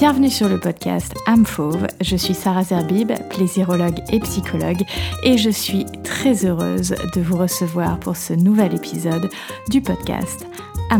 [0.00, 1.12] Bienvenue sur le podcast
[1.44, 1.86] Fauve.
[2.00, 4.82] Je suis Sarah Zerbib, plaisirologue et psychologue,
[5.24, 9.28] et je suis très heureuse de vous recevoir pour ce nouvel épisode
[9.68, 10.46] du podcast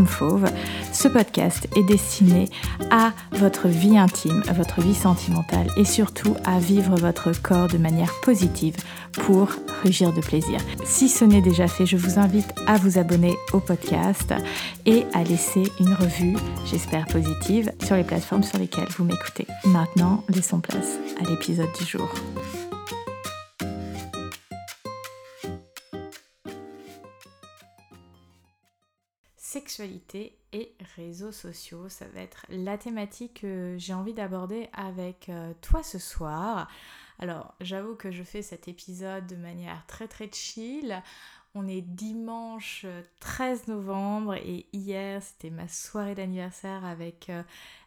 [0.04, 0.44] Fauve.
[0.92, 2.50] Ce podcast est destiné
[2.90, 8.12] à votre vie intime, votre vie sentimentale et surtout à vivre votre corps de manière
[8.22, 8.76] positive
[9.12, 9.48] pour
[9.82, 10.60] rugir de plaisir.
[10.84, 14.32] Si ce n'est déjà fait, je vous invite à vous abonner au podcast
[14.86, 19.46] et à laisser une revue, j'espère positive, sur les plateformes sur lesquelles vous m'écoutez.
[19.64, 22.08] Maintenant, laissons place à l'épisode du jour.
[29.36, 35.52] Sexualité et réseaux sociaux, ça va être la thématique que j'ai envie d'aborder avec euh,
[35.60, 36.68] toi ce soir.
[37.22, 41.02] Alors, j'avoue que je fais cet épisode de manière très très chill.
[41.54, 42.86] On est dimanche
[43.20, 47.42] 13 euh, novembre et hier c'était ma soirée d'anniversaire avec euh,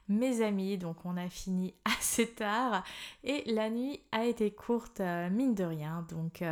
[0.07, 2.83] mes amis, donc on a fini assez tard
[3.23, 6.05] et la nuit a été courte mine de rien.
[6.11, 6.43] Donc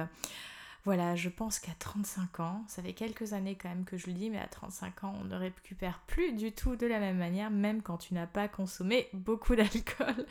[0.83, 4.13] voilà, je pense qu'à 35 ans, ça fait quelques années quand même que je le
[4.13, 7.51] dis, mais à 35 ans, on ne récupère plus du tout de la même manière,
[7.51, 10.25] même quand tu n'as pas consommé beaucoup d'alcool.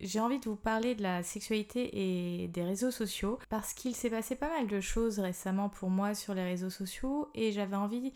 [0.00, 4.10] J'ai envie de vous parler de la sexualité et des réseaux sociaux, parce qu'il s'est
[4.10, 8.12] passé pas mal de choses récemment pour moi sur les réseaux sociaux, et j'avais envie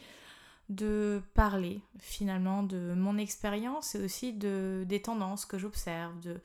[0.68, 6.40] de parler finalement de mon expérience et aussi de, des tendances que j'observe, de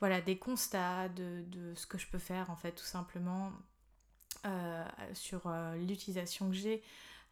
[0.00, 3.52] voilà, des constats, de, de ce que je peux faire en fait tout simplement
[5.14, 6.82] sur euh, l'utilisation que j'ai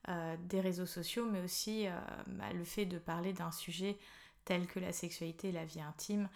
[0.09, 1.87] euh, des réseaux sociaux, mais aussi
[2.27, 3.97] bah, le fait de parler d'un sujet
[4.45, 6.29] tel que la sexualité et la vie intime.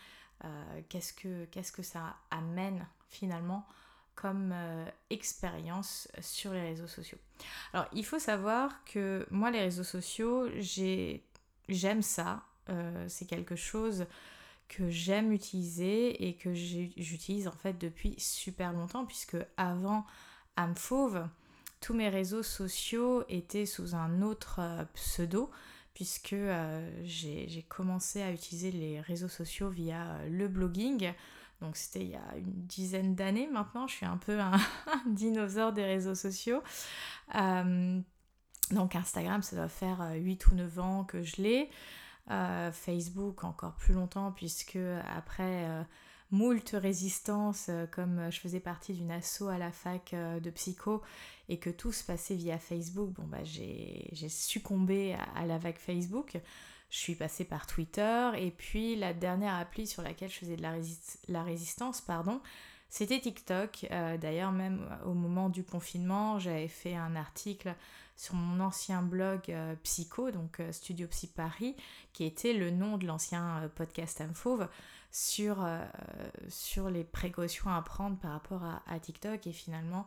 [0.88, 3.66] qu'est-ce, que, qu'est-ce que ça amène finalement
[4.14, 4.54] comme
[5.10, 7.18] expérience sur les réseaux sociaux.
[7.72, 11.22] Alors il faut savoir que moi les réseaux sociaux, j'ai,
[11.68, 12.42] j'aime ça,
[13.08, 14.06] c'est quelque chose
[14.68, 20.04] que j'aime utiliser et que j'utilise en fait depuis super longtemps puisque avant
[20.74, 21.26] fauve,
[21.80, 25.50] tous mes réseaux sociaux étaient sous un autre euh, pseudo
[25.94, 31.12] puisque euh, j'ai commencé à utiliser les réseaux sociaux via euh, le blogging.
[31.60, 34.58] Donc c'était il y a une dizaine d'années maintenant, je suis un peu un,
[35.06, 36.62] dinosaure des réseaux sociaux.
[37.34, 41.70] donc Instagram, ça doit faire 8 ou 9 ans que je l'ai.
[42.72, 44.78] Facebook encore plus longtemps puisque
[45.16, 45.66] après
[46.30, 50.50] moult résistance, euh, comme euh, je faisais partie d'une asso à la fac euh, de
[50.50, 51.02] psycho
[51.48, 56.38] et que tout se passait via Facebook, bon bah j'ai succombé à, la vague Facebook.
[56.90, 60.62] Je suis passée par Twitter et puis la dernière appli sur laquelle je faisais de
[61.28, 62.40] la, résistance, pardon,
[62.90, 63.86] c'était TikTok.
[63.90, 67.74] D'ailleurs, même au moment du confinement, j'avais fait un article
[68.16, 71.76] sur mon ancien blog Psycho, donc Studio Psy Paris,
[72.14, 74.68] qui était le nom de l'ancien podcast Amfauve
[75.10, 75.84] sur, euh,
[76.48, 80.06] sur les précautions à prendre par rapport à, TikTok et finalement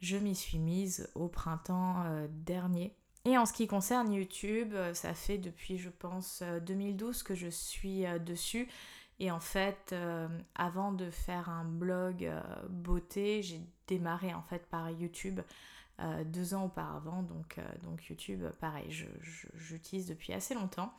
[0.00, 2.94] je m'y suis mise au printemps euh, dernier.
[3.24, 7.48] Et en ce qui concerne YouTube, euh, ça fait depuis je pense 2012 que je
[7.48, 8.68] suis dessus.
[9.20, 9.94] Et en fait,
[10.56, 12.28] avant de faire un blog
[12.68, 15.40] beauté, j'ai démarré en fait par YouTube
[16.24, 17.22] deux ans auparavant.
[17.22, 18.88] Donc, donc YouTube, pareil,
[19.54, 20.92] j'utilise depuis assez longtemps.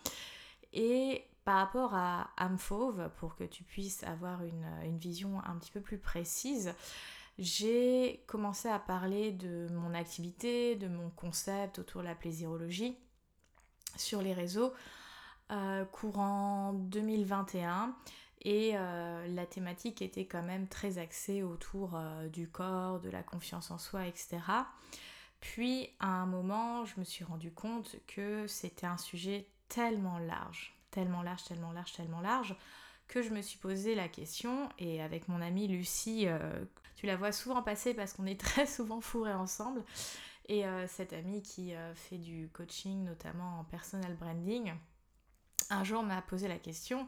[0.72, 5.82] Et par rapport à Amphove, pour que tu puisses avoir une, vision un petit peu
[5.82, 6.74] plus précise,
[7.38, 12.96] j'ai commencé à parler de mon activité, de mon concept autour de la plaisirologie
[13.98, 14.74] sur les réseaux
[15.52, 17.96] euh, courant 2021
[18.44, 23.24] et euh, la thématique était quand même très axée autour euh, du corps, de la
[23.24, 24.40] confiance en soi, etc.
[25.40, 30.78] Puis à un moment, je me suis rendu compte que c'était un sujet tellement large,
[30.94, 32.56] tellement large, tellement large, tellement large,
[33.08, 36.64] que je me suis posé la question, et avec mon amie Lucie, euh,
[36.96, 39.84] tu la vois souvent passer parce qu'on est très souvent fourrés ensemble,
[40.48, 44.74] et euh, cette amie qui euh, fait du coaching, notamment en personal branding,
[45.70, 47.08] un jour m'a posé la question,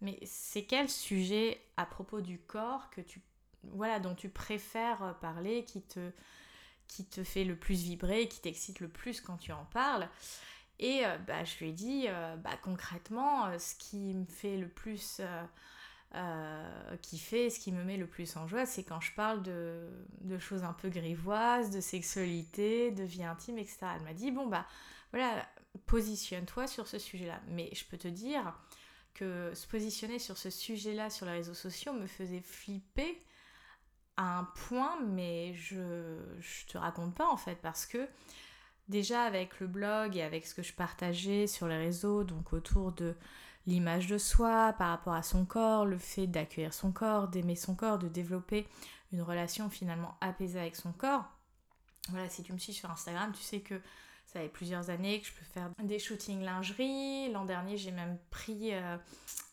[0.00, 3.22] mais c'est quel sujet à propos du corps que tu,
[3.62, 6.10] voilà, dont tu préfères parler, qui te,
[6.88, 10.08] qui te fait le plus vibrer, qui t'excite le plus quand tu en parles?
[10.78, 14.56] Et euh, bah, je lui ai dit, euh, bah, concrètement, euh, ce qui me fait
[14.56, 15.20] le plus
[17.00, 19.88] kiffer, ce qui me met le plus en joie, c'est quand je parle de,
[20.38, 23.78] choses un peu grivoises, de sexualité, de vie intime, etc.
[23.96, 24.66] Elle m'a dit, bon, bah
[25.12, 25.46] voilà,
[25.86, 27.40] positionne-toi sur ce sujet-là.
[27.48, 28.54] Mais je peux te dire
[29.14, 33.22] que se positionner sur ce sujet-là sur les réseaux sociaux me faisait flipper
[34.18, 38.06] à un point, mais je, je te raconte pas en fait, parce que
[38.88, 42.92] déjà avec le blog et avec ce que je partageais sur les réseaux, donc autour
[42.92, 43.14] de
[43.66, 47.74] l'image de soi par rapport à son corps, le fait d'accueillir son corps, d'aimer son
[47.74, 48.66] corps, de développer
[49.12, 51.24] une relation finalement apaisée avec son corps.
[52.08, 53.80] Voilà, si tu me suis sur Instagram, tu sais que
[54.26, 57.30] ça fait plusieurs années que je peux faire des shootings lingerie.
[57.30, 58.96] L'an dernier, j'ai même pris euh,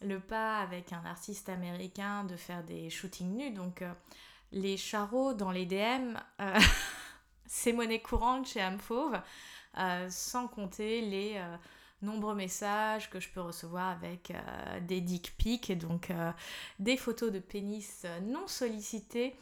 [0.01, 3.51] le pas avec un artiste américain de faire des shootings nus.
[3.51, 3.91] Donc, euh,
[4.51, 6.59] les charros dans les DM, euh,
[7.51, 9.19] c'est monnaie courante chez Amfauve,
[10.09, 11.41] sans compter les
[12.01, 14.31] nombreux messages que je peux recevoir avec
[14.87, 16.11] des dick pics, donc
[16.77, 19.35] des photos de pénis non sollicités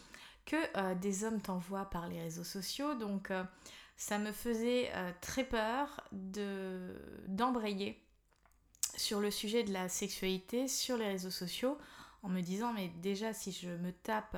[0.45, 2.95] que des hommes t'envoient par les réseaux sociaux.
[2.95, 3.29] Donc,
[3.97, 6.95] ça me faisait euh, très peur de,
[7.27, 7.99] d'embrayer
[8.95, 11.77] sur le sujet de la sexualité sur les réseaux sociaux
[12.23, 14.37] en me disant mais déjà si je me tape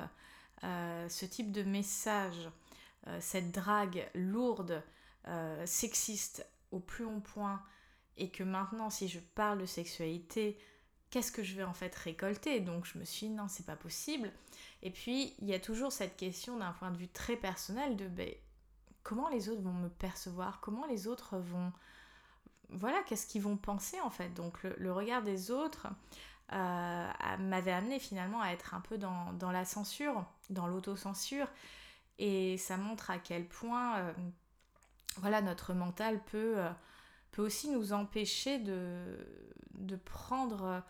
[0.64, 2.50] euh, ce type de message, euh,
[3.20, 4.82] cette drague lourde,
[5.64, 7.62] sexiste au plus haut point
[8.16, 10.58] et que maintenant si je parle de sexualité,
[11.10, 12.60] qu'est-ce que je vais en fait récolter?
[12.60, 14.30] Donc je me suis dit non c'est pas possible.
[14.82, 18.08] Et puis il y a toujours cette question d'un point de vue très personnel de
[18.08, 18.32] ben,
[19.02, 21.72] comment les autres vont me percevoir, comment les autres vont...
[22.68, 24.32] Voilà, qu'est-ce qu'ils vont penser en fait?
[24.34, 25.88] Donc le, regard des autres
[26.52, 27.10] euh,
[27.40, 31.48] m'avait amené finalement à être un peu dans, la censure, dans l'autocensure.
[32.20, 34.12] Et ça montre à quel point euh,
[35.16, 36.70] voilà, notre mental peut, euh,
[37.32, 40.82] peut aussi nous empêcher de, prendre...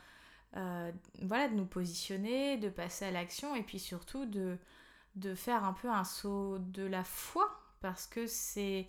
[1.23, 4.59] voilà, de nous positionner, de passer à l'action et puis surtout de,
[5.15, 7.49] de faire un peu un saut de la foi.
[7.81, 8.89] Parce que c'est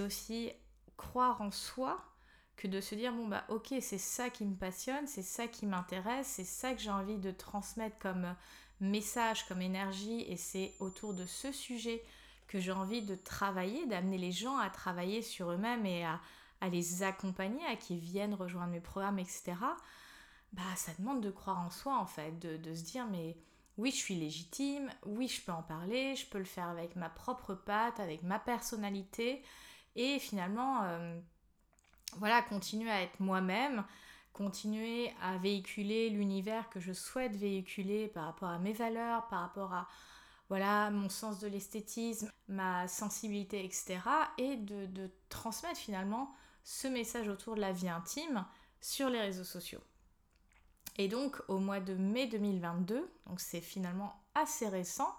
[0.00, 0.50] aussi
[0.96, 2.13] croire en soi
[2.56, 5.66] que de se dire bon bah ok c'est ça qui me passionne, c'est ça qui
[5.66, 8.34] m'intéresse, c'est ça que j'ai envie de transmettre comme
[8.80, 12.02] message, comme énergie et c'est autour de ce sujet
[12.46, 16.20] que j'ai envie de travailler, d'amener les gens à travailler sur eux-mêmes et à,
[16.70, 19.52] les accompagner, à qu'ils viennent rejoindre mes programmes, etc.
[20.54, 23.36] Bah ça demande de croire en soi en fait, de, se dire mais
[23.76, 27.10] oui, je suis légitime, oui, je peux en parler, je peux le faire avec ma
[27.10, 29.42] propre patte, avec ma personnalité,
[29.96, 31.18] et finalement, euh,
[32.18, 33.84] voilà, continuer à être moi-même,
[34.32, 39.72] continuer à véhiculer l'univers que je souhaite véhiculer par rapport à mes valeurs, par rapport
[39.72, 39.88] à
[40.48, 43.98] voilà mon sens de l'esthétisme, ma sensibilité, etc.
[44.38, 46.34] Et de, de transmettre finalement
[46.64, 48.44] ce message autour de la vie intime
[48.80, 49.80] sur les réseaux sociaux.
[50.98, 55.14] Et donc au mois de mai 2022, donc c'est finalement assez récent,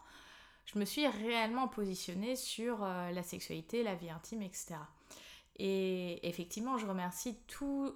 [0.66, 4.76] je me suis réellement positionnée sur euh, la sexualité, la vie intime, etc.
[5.57, 7.94] Et effectivement, je remercie tous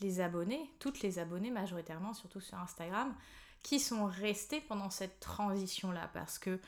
[0.00, 3.14] les abonnés, toutes les abonnées majoritairement, surtout sur Instagram,
[3.62, 6.60] qui sont restés pendant cette transition-là, parce que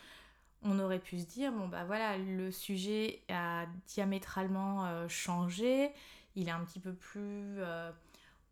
[0.63, 5.91] on aurait pu se dire, bon bah voilà, le sujet a diamétralement euh, changé,
[6.37, 7.61] il est un petit peu plus...
[7.61, 7.91] Euh,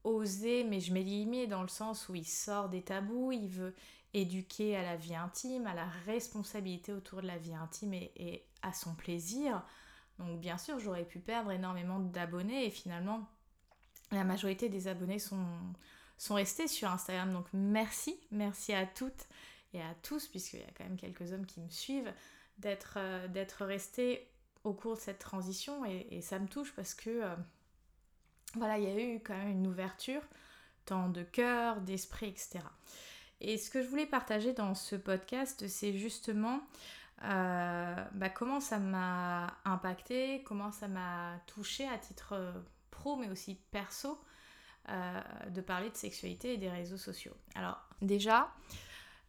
[0.04, 3.74] oser, mais je mets dans le sens où il sort des tabous, il veut
[4.14, 8.72] éduquer à la vie intime, à la responsabilité autour de la vie intime et, à
[8.72, 9.62] son plaisir.
[10.22, 13.28] Donc bien sûr, j'aurais pu perdre énormément d'abonnés et finalement,
[14.10, 15.46] la majorité des abonnés sont,
[16.18, 17.32] sont restés sur Instagram.
[17.32, 19.26] Donc merci, merci à toutes
[19.74, 22.12] et à tous, puisqu'il y a quand même quelques hommes qui me suivent,
[22.58, 23.26] d'être euh,
[23.60, 24.28] restés
[24.64, 27.10] au cours de cette transition et, ça me touche parce que...
[27.10, 27.36] Euh,
[28.54, 30.20] voilà, il y a eu quand même une ouverture,
[30.84, 32.58] tant de cœur, d'esprit, etc.
[33.40, 36.60] Et ce que je voulais partager dans ce podcast, c'est justement
[37.24, 42.52] euh, bah, comment ça m'a impacté, comment ça m'a touché à titre
[42.90, 44.18] pro, mais aussi perso,
[44.88, 47.34] euh, de parler de sexualité et des réseaux sociaux.
[47.54, 48.52] Alors déjà,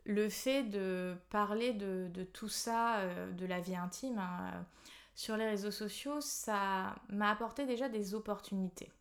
[0.03, 4.65] le fait de parler de, tout ça, euh, de la vie intime, hein,
[5.13, 8.91] sur les réseaux sociaux, ça m'a apporté déjà des opportunités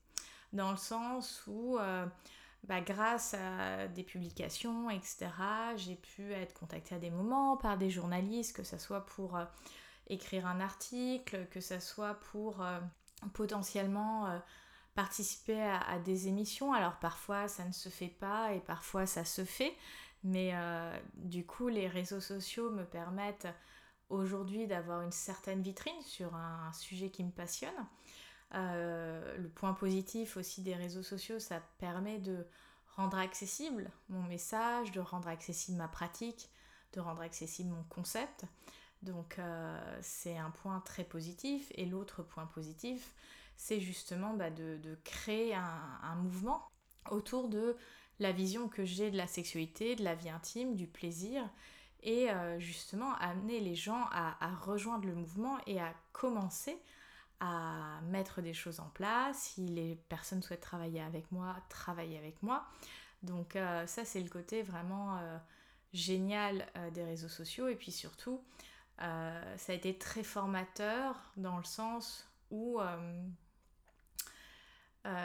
[0.52, 2.04] dans le sens où, euh,
[2.64, 5.28] bah, grâce à des publications, etc.,
[5.76, 9.45] j'ai pu être contactée à des moments par des journalistes, que ce soit pour euh,
[10.09, 12.78] écrire un article, que ce soit pour euh,
[13.33, 14.40] potentiellement
[14.95, 16.73] participer à, des émissions.
[16.73, 19.75] Alors parfois ça ne se fait pas et parfois ça se fait,
[20.23, 20.52] mais
[21.14, 23.49] du coup les réseaux sociaux me permettent
[24.11, 27.73] aujourd'hui d'avoir une certaine vitrine sur un sujet qui me passionne.
[28.54, 32.47] Euh, le point positif aussi des réseaux sociaux, ça permet de
[32.97, 36.50] rendre accessible mon message, de rendre accessible ma pratique,
[36.92, 38.44] de rendre accessible mon concept.
[39.02, 41.73] Donc euh, c'est un point très positif.
[41.75, 43.14] Et l'autre point positif,
[43.56, 46.68] c'est justement bah, de, créer un, mouvement
[47.11, 47.76] autour de
[48.18, 51.49] la vision que j'ai de la sexualité, de la vie intime, du plaisir,
[52.02, 56.76] et euh, justement amener les gens à, rejoindre le mouvement et à commencer
[57.44, 59.37] à mettre des choses en place.
[59.37, 62.64] Si les personnes souhaitent travailler avec moi, travailler avec moi.
[63.25, 65.37] Donc euh, ça, c'est le côté vraiment euh,
[65.92, 67.66] génial euh, des réseaux sociaux.
[67.66, 68.40] Et puis surtout,
[68.99, 72.78] ça a été très formateur dans le sens où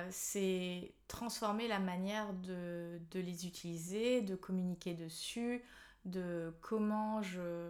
[0.09, 5.63] c'est transformer la manière de, les utiliser, de communiquer dessus,
[6.05, 7.69] de comment je,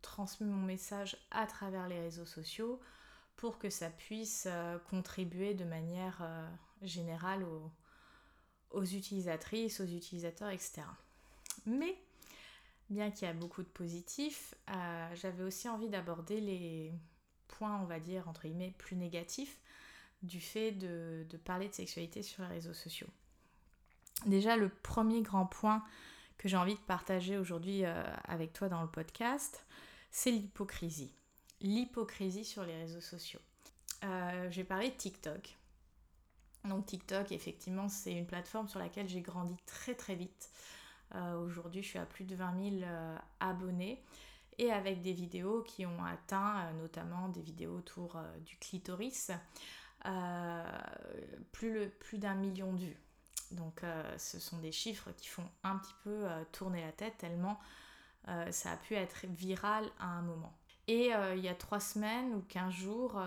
[0.00, 2.80] transmets mon message à travers les réseaux sociaux
[3.38, 4.46] pour que ça puisse
[4.90, 6.22] contribuer de manière
[6.82, 7.44] générale
[8.70, 10.82] aux, utilisatrices, aux utilisateurs, etc.
[11.66, 11.96] Mais,
[12.90, 16.92] bien qu'il y ait beaucoup de positifs, euh, j'avais aussi envie d'aborder les
[17.48, 19.60] points, on va dire, entre guillemets, plus négatifs
[20.22, 23.08] du fait de, parler de sexualité sur les réseaux sociaux.
[24.26, 25.84] Déjà, le premier grand point
[26.38, 29.64] que j'ai envie de partager aujourd'hui euh, avec toi dans le podcast,
[30.10, 31.12] c'est l'hypocrisie.
[31.60, 33.40] L'hypocrisie sur les réseaux sociaux.
[34.04, 35.56] Euh, j'ai parlé de TikTok.
[36.64, 40.50] Donc TikTok, effectivement, c'est une plateforme sur laquelle j'ai grandi très très vite.
[41.14, 44.04] Euh, aujourd'hui, je suis à plus de 20 000 euh, abonnés
[44.58, 49.30] et avec des vidéos qui ont atteint notamment des vidéos autour du clitoris,
[51.52, 53.00] plus, plus d'un million de vues.
[53.52, 53.82] Donc
[54.16, 57.60] ce sont des chiffres qui font un petit peu tourner la tête tellement
[58.50, 60.57] ça a pu être viral à un moment.
[60.88, 63.20] Et il y a trois semaines ou quinze jours,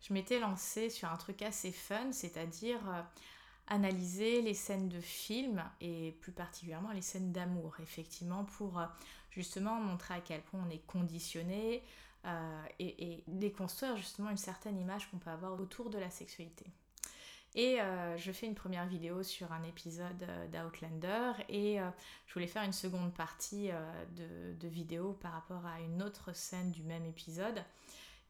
[0.00, 3.02] je m'étais lancée sur un truc assez fun, c'est-à-dire euh,
[3.66, 8.86] analyser les scènes de films et plus particulièrement les scènes d'amour, effectivement, pour euh,
[9.30, 11.82] justement montrer à quel point on est conditionné
[12.24, 16.66] euh, et, déconstruire justement une certaine image qu'on peut avoir autour de la sexualité.
[17.54, 17.78] Et
[18.16, 21.78] je fais une première vidéo sur un épisode d'Outlander et
[22.26, 23.70] je voulais faire une seconde partie
[24.16, 27.64] de, de, vidéo par rapport à une autre scène du même épisode.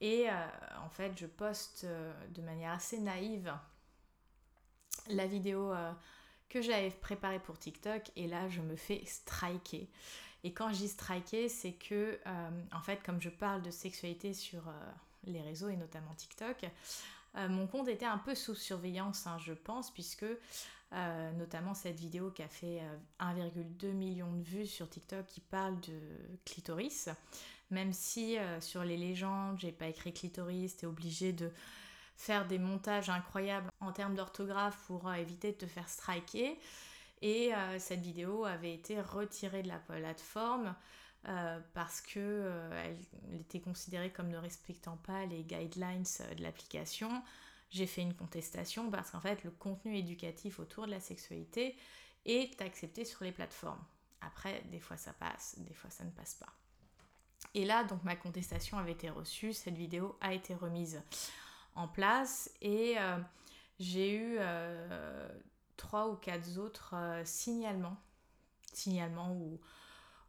[0.01, 0.33] Et euh,
[0.85, 3.53] en fait, je poste euh, de manière assez naïve
[5.09, 5.93] la vidéo euh,
[6.49, 9.89] que j'avais préparée pour TikTok et là, je me fais striker.
[10.45, 12.21] Et quand je dis striker, c'est que,
[12.73, 14.73] en fait, comme je parle de sexualité sur
[15.25, 16.65] les réseaux et notamment TikTok,
[17.35, 20.27] mon compte était un peu sous surveillance, hein, je pense, puisque
[21.37, 22.83] notamment cette vidéo qui a fait
[23.21, 26.01] 1,2 million de vues sur TikTok qui parle de
[26.45, 27.11] clitoris,
[27.71, 31.51] même si euh, sur les légendes, j'ai pas écrit clitoris, t'es obligé de
[32.17, 36.59] faire des montages incroyables en termes d'orthographe pour euh, éviter de te faire striker.
[37.21, 40.75] Et euh, cette vidéo avait été retirée de la plateforme
[41.75, 42.97] parce qu'elle
[43.41, 46.05] était considérée comme ne respectant pas les guidelines
[46.37, 47.23] de l'application.
[47.71, 51.77] J'ai fait une contestation parce qu'en fait le contenu éducatif autour de la sexualité
[52.25, 53.83] est accepté sur les plateformes.
[54.21, 56.53] Après, des fois ça passe, des fois ça ne passe pas.
[57.55, 61.03] Et là, donc ma contestation avait été reçue, cette vidéo a été remise
[61.75, 63.19] en place et euh,
[63.79, 65.29] j'ai eu euh,
[65.77, 67.97] trois ou quatre autres euh, signalements,
[68.73, 69.61] signalements ou,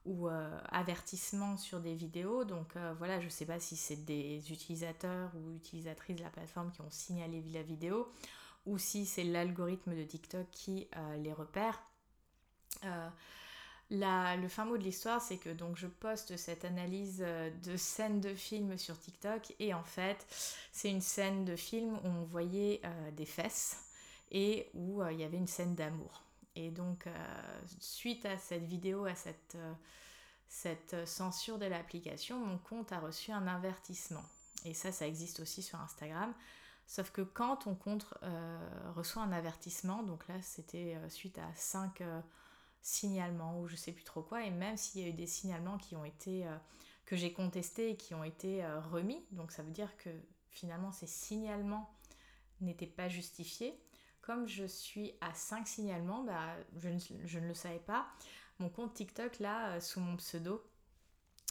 [0.06, 0.28] ou
[0.72, 2.44] avertissements sur des vidéos.
[2.44, 6.72] Donc voilà, je ne sais pas si c'est des utilisateurs ou utilisatrices de la plateforme
[6.72, 8.12] qui ont signalé la vidéo
[8.66, 10.88] ou si c'est l'algorithme de TikTok qui
[11.18, 11.82] les repère
[13.92, 18.22] le fin mot de l'histoire, c'est que donc je poste cette analyse euh, de scène
[18.22, 20.26] de film sur TikTok et en fait,
[20.72, 23.78] c'est une scène de film où on voyait euh, des fesses
[24.32, 26.24] et où euh, il y avait une scène d'amour.
[26.60, 27.08] Et donc,
[27.80, 29.58] suite à cette vidéo, à cette,
[30.48, 34.24] cette censure de l'application, mon compte a reçu un avertissement.
[34.66, 36.34] Et ça, ça existe aussi sur Instagram.
[36.86, 38.14] Sauf que quand ton compte
[38.96, 42.04] reçoit un avertissement, donc là, c'était suite à 5
[42.82, 44.46] signalement ou je sais plus trop quoi.
[44.46, 46.56] Et même s'il y a eu des signalements qui ont été euh,
[47.06, 50.10] que j'ai contestés et qui ont été euh, remis, donc ça veut dire que
[50.50, 51.94] finalement ces signalements
[52.62, 53.80] n'étaient pas justifiés.
[54.30, 58.06] Comme je suis à 5 signalements, bah, je, ne, le savais pas.
[58.60, 60.64] Mon compte TikTok, là, euh, sous mon pseudo,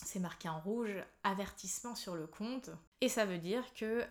[0.04, 0.94] c'est marqué en rouge
[1.24, 2.70] avertissement sur le compte
[3.00, 4.04] et ça veut dire que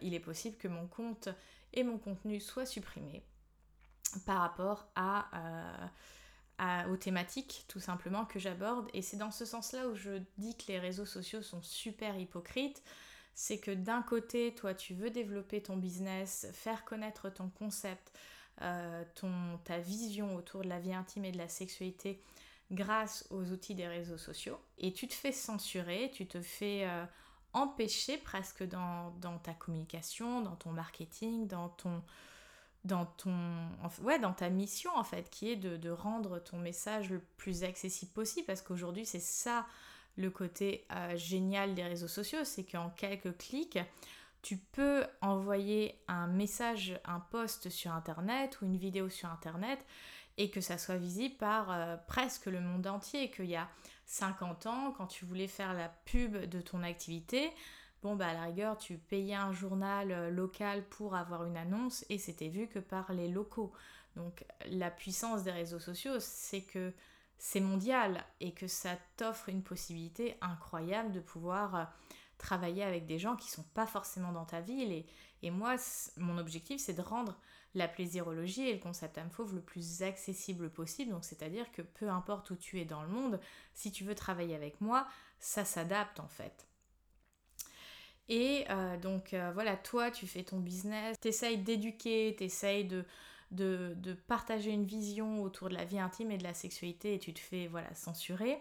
[0.00, 1.28] il est possible que mon compte
[1.72, 3.26] et mon contenu soient supprimés
[4.26, 5.90] par rapport à
[6.88, 8.88] aux thématiques tout simplement que j'aborde.
[8.94, 12.80] Et c'est dans ce sens-là où je dis que les réseaux sociaux sont super hypocrites.
[13.34, 18.12] C'est que d'un côté, toi, tu veux développer ton business, faire connaître ton concept,
[18.62, 22.22] euh, ton, ta vision autour de la vie intime et de la sexualité
[22.70, 24.58] grâce aux outils des réseaux sociaux.
[24.78, 27.04] Et tu te fais censurer, tu te fais euh,
[27.52, 29.12] empêcher presque dans,
[29.42, 32.02] ta communication, dans ton marketing, dans ton
[32.84, 33.66] dans ton
[34.02, 38.12] ouais dans ta mission en fait qui est de, rendre ton message le plus accessible
[38.12, 39.64] possible parce qu'aujourd'hui c'est ça
[40.16, 43.78] le côté euh, génial des réseaux sociaux c'est qu'en quelques clics
[44.44, 49.84] tu peux envoyer un message, un post sur Internet ou une vidéo sur Internet
[50.36, 53.68] et que ça soit visible par euh, presque le monde entier, qu'il y a
[54.04, 57.50] 50 ans, quand tu voulais faire la pub de ton activité,
[58.02, 62.04] bon bah à la rigueur tu payais un journal euh, local pour avoir une annonce
[62.10, 63.72] et c'était vu que par les locaux.
[64.14, 66.92] Donc la puissance des réseaux sociaux, c'est que
[67.38, 71.84] c'est mondial et que ça t'offre une possibilité incroyable de pouvoir euh,
[72.38, 74.92] travailler avec des gens qui sont pas forcément dans ta ville.
[74.92, 75.06] Et,
[75.42, 75.76] et moi,
[76.16, 77.38] mon objectif, c'est de rendre
[77.74, 81.10] la plaisirologie et le concept âme le plus accessible possible.
[81.10, 83.40] Donc, c'est-à-dire que peu importe où tu es dans le monde,
[83.72, 85.06] si tu veux travailler avec moi,
[85.40, 86.66] ça s'adapte en fait.
[88.28, 93.04] Et euh, donc euh, voilà, toi tu fais ton business, t'essayes d'éduquer, t'essayes de,
[93.54, 97.32] de, partager une vision autour de la vie intime et de la sexualité et tu
[97.32, 98.58] te fais voilà censurer.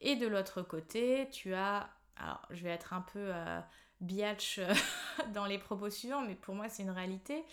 [0.00, 3.60] Et de l'autre côté, tu as alors je vais être un peu euh,
[4.00, 4.72] biatch euh,
[5.34, 7.44] dans les propos suivants, mais pour moi c'est une réalité.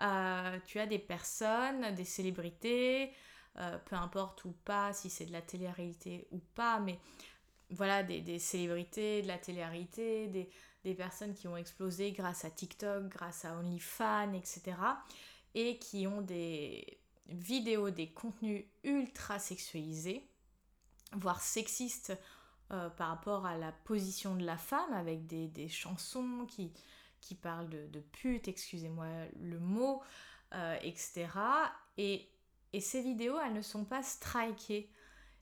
[0.00, 3.12] Euh, tu as des personnes, des célébrités,
[3.86, 7.00] peu importe ou pas, si c'est de la télé-réalité ou pas, mais
[7.70, 10.48] voilà, des, célébrités, de la télé-réalité, des,
[10.84, 14.76] des, personnes qui ont explosé grâce à TikTok, grâce à OnlyFans, etc.
[15.54, 20.28] Et qui ont des vidéos, des contenus ultra sexualisés,
[21.12, 22.16] voire sexistes
[22.70, 26.72] euh, par rapport à la position de la femme avec des, chansons qui,
[27.20, 29.06] qui parlent de, pute, excusez-moi
[29.40, 30.02] le mot,
[30.54, 31.28] euh, etc.
[31.96, 32.28] Et,
[32.80, 34.90] ces vidéos, elles ne sont pas strikées.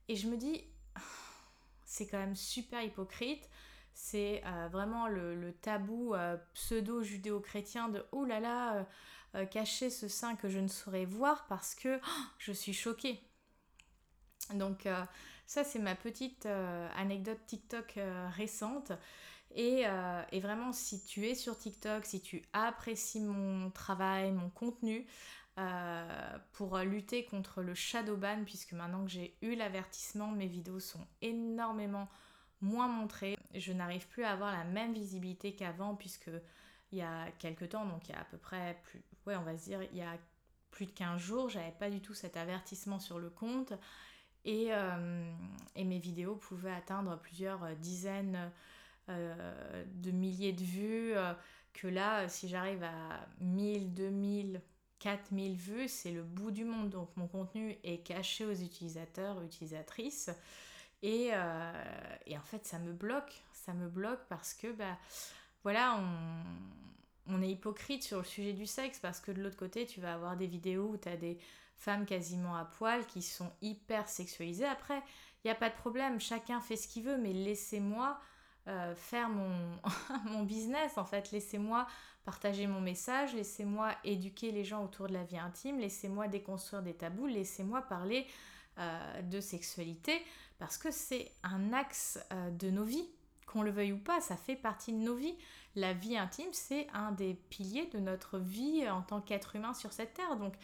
[0.08, 0.64] Et je me dis,
[1.84, 3.48] c'est quand même super hypocrite.
[3.92, 6.14] C'est euh, vraiment le, tabou
[6.54, 8.86] pseudo-judéo-chrétien de oh là là,
[9.50, 13.20] cacher ce sein que je ne saurais voir parce que oh, je suis choquée.
[14.54, 14.86] Donc
[15.46, 18.92] ça, c'est ma petite euh, anecdote TikTok euh, récente.
[19.56, 25.06] Euh, et, vraiment, si tu es sur TikTok, si tu apprécies mon travail, mon contenu,
[26.52, 31.06] pour lutter contre le shadow ban, puisque maintenant que j'ai eu l'avertissement, mes vidéos sont
[31.22, 32.10] énormément
[32.60, 33.38] moins montrées.
[33.54, 36.28] Je n'arrive plus à avoir la même visibilité qu'avant, puisque
[36.92, 39.42] il y a quelques temps, donc il y a à peu près plus, ouais, on
[39.42, 40.16] va se dire, il y a
[40.70, 43.72] plus de 15 jours, j'avais pas du tout cet avertissement sur le compte.
[44.46, 45.32] Euh,
[45.74, 48.50] et, mes vidéos pouvaient atteindre plusieurs euh, dizaines
[49.08, 51.14] euh, de milliers de vues.
[51.72, 54.62] que là, si j'arrive à 1000, 2000,
[54.98, 56.90] 4000 vues, c'est le bout du monde.
[56.90, 60.30] Donc mon contenu est caché aux utilisateurs, utilisatrices.
[61.02, 63.42] Et, en fait, ça me bloque.
[63.52, 64.96] Ça me bloque parce que, bah,
[65.62, 66.85] voilà, on,
[67.28, 70.14] on, est hypocrite sur le sujet du sexe parce que de l'autre côté, tu vas
[70.14, 71.38] avoir des vidéos où tu as des
[71.76, 74.66] femmes quasiment à poil qui sont hyper sexualisées.
[74.66, 74.98] Après,
[75.44, 78.18] il n'y a pas de problème, chacun fait ce qu'il veut, mais laissez-moi
[78.68, 79.28] euh, faire
[80.24, 81.30] mon, business en fait.
[81.30, 81.86] Laissez-moi
[82.24, 86.94] partager mon message, laissez-moi éduquer les gens autour de la vie intime, laissez-moi déconstruire des
[86.94, 88.26] tabous, laissez-moi parler
[88.78, 90.20] euh, de sexualité
[90.58, 93.08] parce que c'est un axe euh, de nos vies.
[93.46, 95.36] Qu'on le veuille ou pas, ça fait partie de nos vies.
[95.76, 99.92] La vie intime, c'est un des piliers de notre vie en tant qu'être humain sur
[99.92, 100.36] cette terre.
[100.36, 100.54] Donc,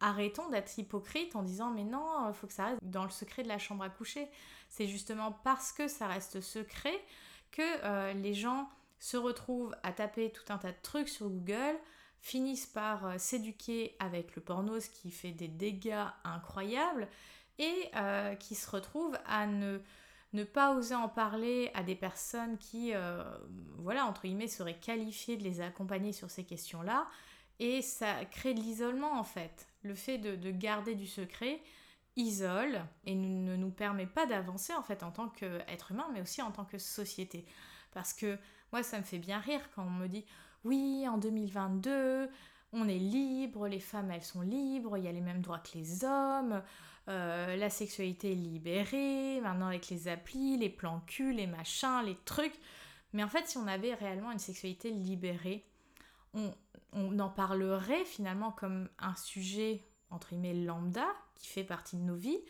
[0.00, 3.42] arrêtons d'être hypocrite en disant mais non, il faut que ça reste dans le secret
[3.42, 4.28] de la chambre à coucher.
[4.68, 6.98] C'est justement parce que ça reste secret
[7.50, 11.76] que euh, les gens se retrouvent à taper tout un tas de trucs sur Google,
[12.20, 17.08] finissent par euh, s'éduquer avec le porno, qui fait des dégâts incroyables,
[17.58, 19.80] et euh, qui se retrouvent à ne,
[20.32, 22.92] ne pas oser en parler à des personnes qui,
[23.78, 27.06] voilà, entre guillemets, seraient qualifiées de les accompagner sur ces questions-là,
[27.60, 29.68] et ça crée de l'isolement en fait.
[29.82, 31.60] Le fait de, garder du secret
[32.16, 36.42] isole et ne nous permet pas d'avancer en fait en tant qu'être humain mais aussi
[36.42, 37.46] en tant que société.
[37.92, 38.38] Parce que
[38.72, 40.24] moi ça me fait bien rire quand on me dit
[40.64, 42.28] oui en 2022
[42.72, 45.76] on est libre, les femmes elles sont libres, il y a les mêmes droits que
[45.76, 46.62] les hommes,
[47.10, 52.54] euh, la sexualité libérée, maintenant avec les applis, les plans cul, les machins, les trucs.
[53.12, 55.64] Mais en fait si on avait réellement une sexualité libérée,
[56.34, 62.14] on, en parlerait finalement comme un sujet, entre guillemets, lambda, qui fait partie de nos
[62.14, 62.40] vies.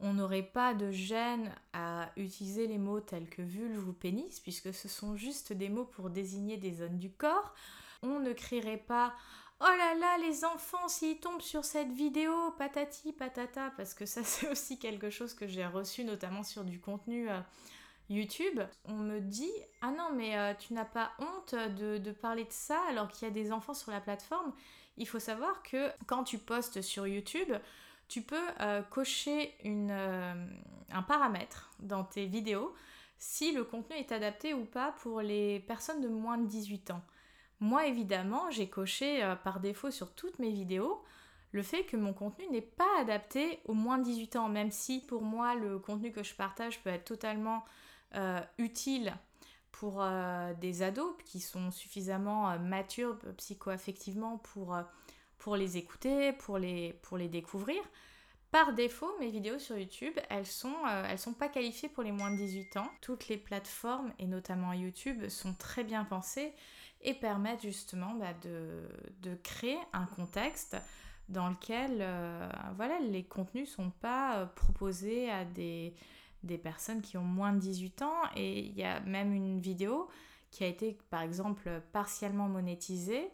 [0.00, 4.72] On n'aurait pas de gêne à utiliser les mots tels que vulve ou pénis, puisque
[4.72, 7.54] ce sont juste des mots pour désigner des zones du corps.
[8.02, 9.14] On ne crierait pas
[9.60, 14.22] Oh là là, les enfants, s'ils tombent sur cette vidéo, patati patata, parce que ça
[14.24, 17.40] c'est aussi quelque chose que j'ai reçu notamment sur du contenu euh,
[18.10, 22.52] YouTube, on me dit Ah non, mais euh, tu n'as pas honte de, parler de
[22.52, 24.52] ça alors qu'il y a des enfants sur la plateforme.
[24.98, 27.52] Il faut savoir que quand tu postes sur YouTube,
[28.08, 32.74] tu peux euh, cocher un paramètre dans tes vidéos
[33.18, 37.02] si le contenu est adapté ou pas pour les personnes de moins de 18 ans.
[37.60, 41.02] Moi évidemment j'ai coché par défaut sur toutes mes vidéos
[41.52, 45.00] le fait que mon contenu n'est pas adapté aux moins de 18 ans, même si
[45.00, 47.64] pour moi le contenu que je partage peut être totalement
[48.58, 49.14] utile
[49.72, 50.04] pour
[50.60, 54.76] des ados qui sont suffisamment matures psycho-affectivement pour,
[55.38, 57.82] pour les écouter, pour les, découvrir.
[58.50, 62.30] Par défaut, mes vidéos sur YouTube, elles sont, euh, sont pas qualifiées pour les moins
[62.30, 62.90] de 18 ans.
[63.02, 66.52] Toutes les plateformes, et notamment YouTube, sont très bien pensées
[67.00, 70.76] et permettent justement bah, de, créer un contexte
[71.28, 75.94] dans lequel euh, voilà, les contenus sont pas euh, proposés à des,
[76.44, 78.22] des personnes qui ont moins de 18 ans.
[78.36, 80.08] Et il y a même une vidéo
[80.50, 83.28] qui a été par exemple partiellement monétisée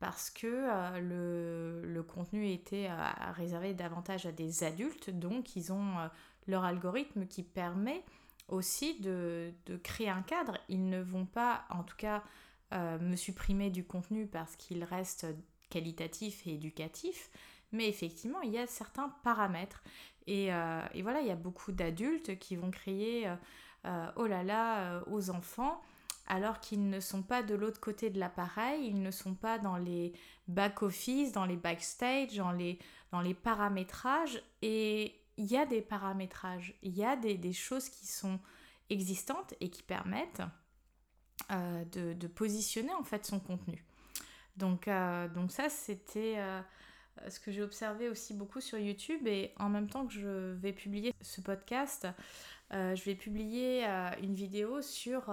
[0.00, 2.88] parce que euh, le, contenu était
[3.34, 5.94] réservé davantage à des adultes, donc ils ont
[6.46, 8.04] leur algorithme qui permet
[8.48, 9.52] aussi de,
[9.82, 10.58] créer un cadre.
[10.68, 12.22] Ils ne vont pas, en tout cas,
[12.72, 15.26] me supprimer du contenu parce qu'il reste
[15.70, 17.30] qualitatif et éducatif,
[17.72, 19.82] mais effectivement, il y a certains paramètres.
[20.26, 23.32] Et, et voilà, il y a beaucoup d'adultes qui vont créer,
[23.84, 25.80] oh là là, aux enfants
[26.28, 29.76] alors qu'ils ne sont pas de l'autre côté de l'appareil, ils ne sont pas dans
[29.76, 30.12] les
[30.48, 32.78] back-office, dans les backstage, dans les,
[33.12, 34.42] dans les paramétrages.
[34.62, 38.40] Et il y a des paramétrages, il y a des, choses qui sont
[38.90, 40.42] existantes et qui permettent
[41.52, 43.84] euh, de, positionner en fait son contenu.
[44.56, 46.60] Donc, euh, donc ça, c'était euh,
[47.28, 49.26] ce que j'ai observé aussi beaucoup sur YouTube.
[49.26, 52.08] Et en même temps que je vais publier ce podcast,
[52.72, 53.84] je vais publier
[54.22, 55.32] une vidéo sur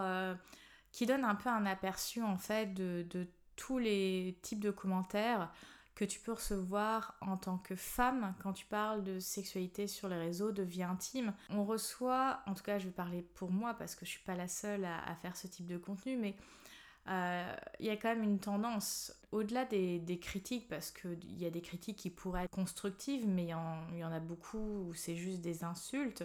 [0.92, 5.52] qui donne un peu un aperçu en fait de, tous les types de commentaires
[5.96, 10.18] que tu peux recevoir en tant que femme quand tu parles de sexualité sur les
[10.18, 11.34] réseaux, de vie intime.
[11.50, 14.36] On reçoit, en tout cas je vais parler pour moi parce que je suis pas
[14.36, 16.36] la seule à, faire ce type de contenu, mais
[17.10, 21.50] euh, il y a quand même une tendance, au-delà des, critiques, parce qu'il y a
[21.50, 23.54] des critiques qui pourraient être constructives, mais il y
[24.04, 26.24] en, a beaucoup où c'est juste des insultes,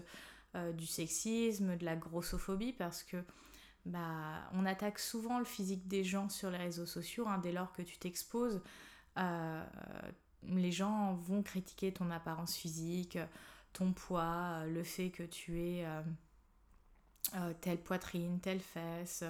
[0.55, 3.19] euh, du sexisme, de la grossophobie, parce que
[3.85, 7.27] bah, on attaque souvent le physique des gens sur les réseaux sociaux.
[7.27, 8.63] Hein, dès lors que tu t'exposes,
[9.19, 9.65] euh,
[10.47, 13.19] les gens vont critiquer ton apparence physique,
[13.73, 16.03] ton poids, le fait que tu aies euh,
[17.37, 19.25] euh, telle poitrine, telle fesse,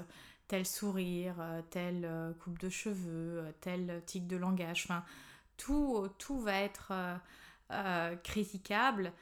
[0.46, 1.36] tel sourire,
[1.70, 4.84] telle coupe de cheveux, tel tic de langage.
[4.84, 5.04] Enfin,
[5.56, 6.92] tout, va être
[8.22, 9.12] critiquable.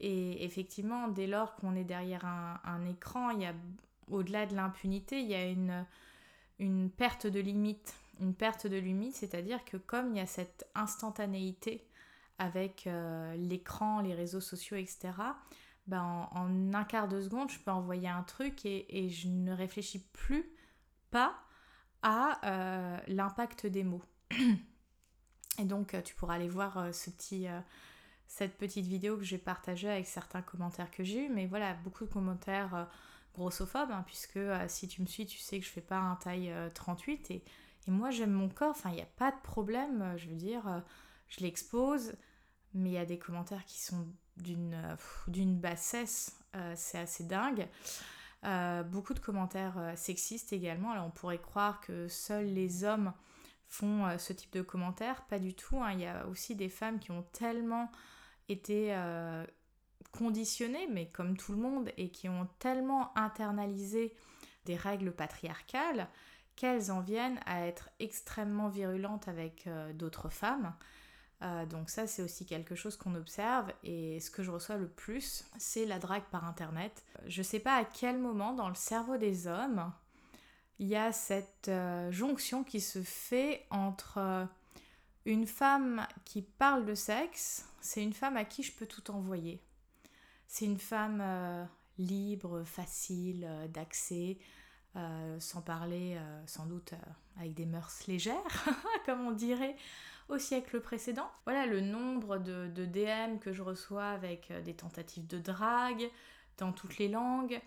[0.00, 3.30] Et effectivement, dès lors qu'on est derrière un, écran,
[4.10, 5.46] au-delà de l'impunité, il y a
[6.58, 7.94] une perte de limite.
[8.20, 11.88] Une perte de limite, c'est-à-dire que comme il y a cette instantanéité
[12.38, 15.12] avec euh, l'écran, les réseaux sociaux, etc.,
[15.86, 19.98] ben en, un quart de seconde, je peux envoyer un truc et, je ne réfléchis
[20.12, 20.50] plus
[21.10, 21.34] pas
[22.02, 24.02] à euh, l'impact des mots.
[25.58, 30.42] Et donc, euh, tu pourras aller voir cette petite vidéo que j'ai partagée avec certains
[30.42, 31.28] commentaires que j'ai eus.
[31.28, 32.88] Mais voilà, beaucoup de commentaires
[33.34, 36.52] grossophobe, hein, puisque si tu me suis, tu sais que je fais pas un taille
[36.74, 37.44] 38 euh, et,
[37.86, 40.36] et moi j'aime mon corps, enfin il n'y a pas de problème, euh, je veux
[40.36, 40.82] dire,
[41.28, 42.14] je l'expose,
[42.72, 44.76] mais il y a des commentaires qui sont d'une
[45.28, 46.38] d'une bassesse,
[46.74, 47.68] c'est assez dingue.
[48.86, 53.12] beaucoup de commentaires sexistes également, alors on pourrait croire que seuls les hommes
[53.68, 55.92] font ce type de commentaires, pas du tout, hein.
[55.92, 57.90] il y a aussi des femmes qui ont tellement
[58.48, 58.92] été
[60.12, 64.14] conditionnées, mais comme tout le monde, et qui ont tellement internalisé
[64.64, 66.08] des règles patriarcales
[66.56, 70.74] qu'elles en viennent à être extrêmement virulentes avec euh, d'autres femmes.
[71.42, 73.72] Euh, donc ça, c'est aussi quelque chose qu'on observe.
[73.82, 77.04] Et ce que je reçois le plus, c'est la drague par Internet.
[77.26, 79.92] Je sais pas à quel moment dans le cerveau des hommes,
[80.78, 84.48] il y a cette euh, jonction qui se fait entre
[85.24, 89.62] une femme qui parle de sexe, c'est une femme à qui je peux tout envoyer.
[90.46, 91.66] C'est une femme
[91.98, 94.38] libre, facile d'accès,
[94.96, 96.94] euh, sans parler sans doute
[97.38, 98.34] avec des mœurs légères,
[99.06, 99.76] comme on dirait
[100.28, 101.30] au siècle précédent.
[101.44, 106.08] Voilà le nombre de, DM que je reçois avec des tentatives de drague
[106.58, 107.60] dans toutes les langues,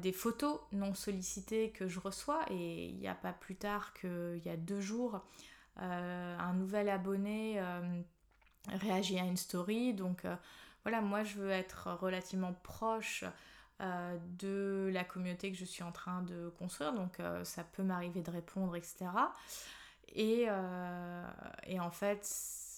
[0.00, 4.42] des photos non sollicitées que je reçois et il n'y a pas plus tard qu'il
[4.44, 5.24] y a deux jours,
[5.76, 7.60] un nouvel abonné
[8.68, 10.24] réagit à une story, donc
[10.84, 13.24] voilà, moi je veux être relativement proche
[13.80, 17.82] euh, de la communauté que je suis en train de construire, donc euh, ça peut
[17.82, 19.06] m'arriver de répondre, etc.
[20.16, 21.26] Euh,
[21.66, 22.28] et, en fait,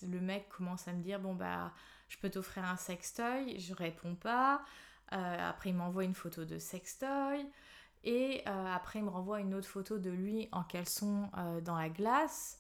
[0.09, 1.72] le mec commence à me dire bon bah
[2.09, 4.62] je peux t'offrir un sextoy, je réponds pas.
[5.11, 7.46] après il m'envoie une photo de sextoy.
[8.04, 11.30] Et après, il me renvoie une autre photo de lui en caleçon
[11.62, 12.59] dans la glace.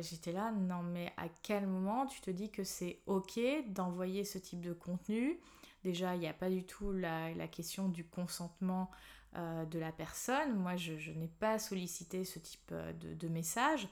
[0.00, 4.38] J'étais là, non mais à quel moment tu te dis que c'est ok d'envoyer ce
[4.38, 5.40] type de contenu
[5.86, 8.90] Déjà, il n'y a pas du tout la, question du consentement
[9.34, 10.56] de la personne.
[10.56, 13.88] Moi, je, n'ai pas sollicité ce type de, de message.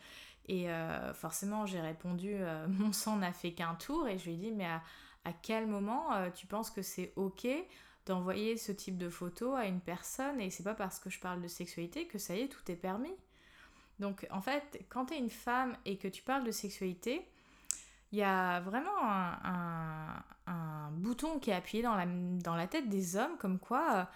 [0.46, 4.08] Et euh, forcément, j'ai répondu euh, Mon sang n'a fait qu'un tour.
[4.08, 4.82] Et je lui ai dit Mais à,
[5.42, 7.46] quel moment euh, tu penses que c'est OK
[8.06, 10.40] d'envoyer ce type de photo à une personne?
[10.40, 12.76] Et c'est pas parce que je parle de sexualité que ça y est, tout est
[12.76, 13.14] permis.
[14.00, 17.26] Donc en fait, quand tu es une femme et que tu parles de sexualité,
[18.12, 20.22] il y a vraiment un,
[20.92, 24.08] bouton qui est appuyé dans la, dans la tête des hommes, comme quoi,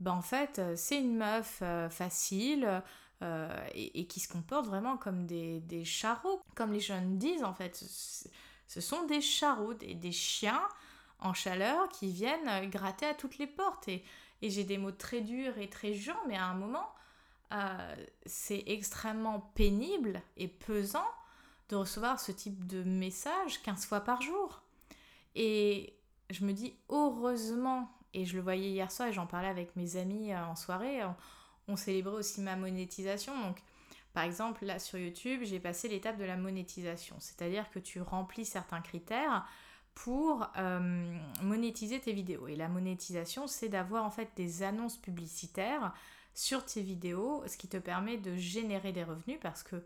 [0.00, 2.82] ben en fait, c'est une meuf facile,
[3.22, 6.42] euh, et, qui se comportent vraiment comme des, des, charreaux.
[6.54, 7.82] Comme les jeunes disent, en fait,
[8.66, 10.60] ce sont des charreaux, des, des chiens
[11.20, 13.88] en chaleur qui viennent gratter à toutes les portes.
[13.88, 14.04] Et,
[14.42, 16.92] et j'ai des mots très durs et très jurants, mais à un moment,
[17.52, 21.08] euh, c'est extrêmement pénible et pesant
[21.70, 24.63] de recevoir ce type de message 15 fois par jour.
[25.34, 25.94] Et
[26.30, 29.96] je me dis heureusement, et je le voyais hier soir et j'en parlais avec mes
[29.96, 31.00] amis euh, en soirée,
[31.68, 33.38] on célébrait aussi ma monétisation.
[33.40, 33.62] Donc,
[34.12, 38.44] par exemple, là sur YouTube, j'ai passé l'étape de la monétisation, c'est-à-dire que tu remplis
[38.44, 39.44] certains critères
[39.94, 42.48] pour euh, monétiser tes vidéos.
[42.48, 45.92] Et la monétisation, c'est d'avoir en fait des annonces publicitaires
[46.34, 49.76] sur tes vidéos, ce qui te permet de générer des revenus parce que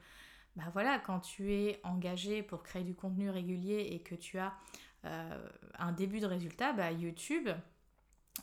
[0.56, 4.54] bah voilà, quand tu es engagé pour créer du contenu régulier et que tu as
[5.04, 7.48] un début de résultat, bah YouTube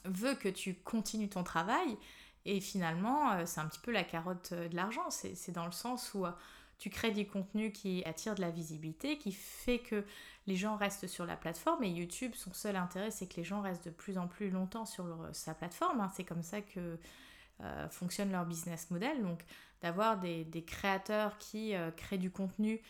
[0.06, 1.98] veut que tu continues ton travail
[2.46, 5.10] et finalement, euh, c'est un petit peu la carotte euh, de l'argent.
[5.10, 6.32] C'est dans le sens où euh,
[6.78, 10.06] tu crées du contenu qui attire de la visibilité, qui fait que
[10.46, 11.84] les gens restent sur la plateforme.
[11.84, 14.86] Et YouTube, son seul intérêt, c'est que les gens restent de plus en plus longtemps
[14.86, 16.02] sur sa plateforme.
[16.02, 16.12] Hein.
[16.16, 17.00] C'est comme ça que
[17.90, 19.24] fonctionne leur business model.
[19.24, 19.40] Donc,
[19.82, 22.82] d'avoir des, créateurs qui créent du contenu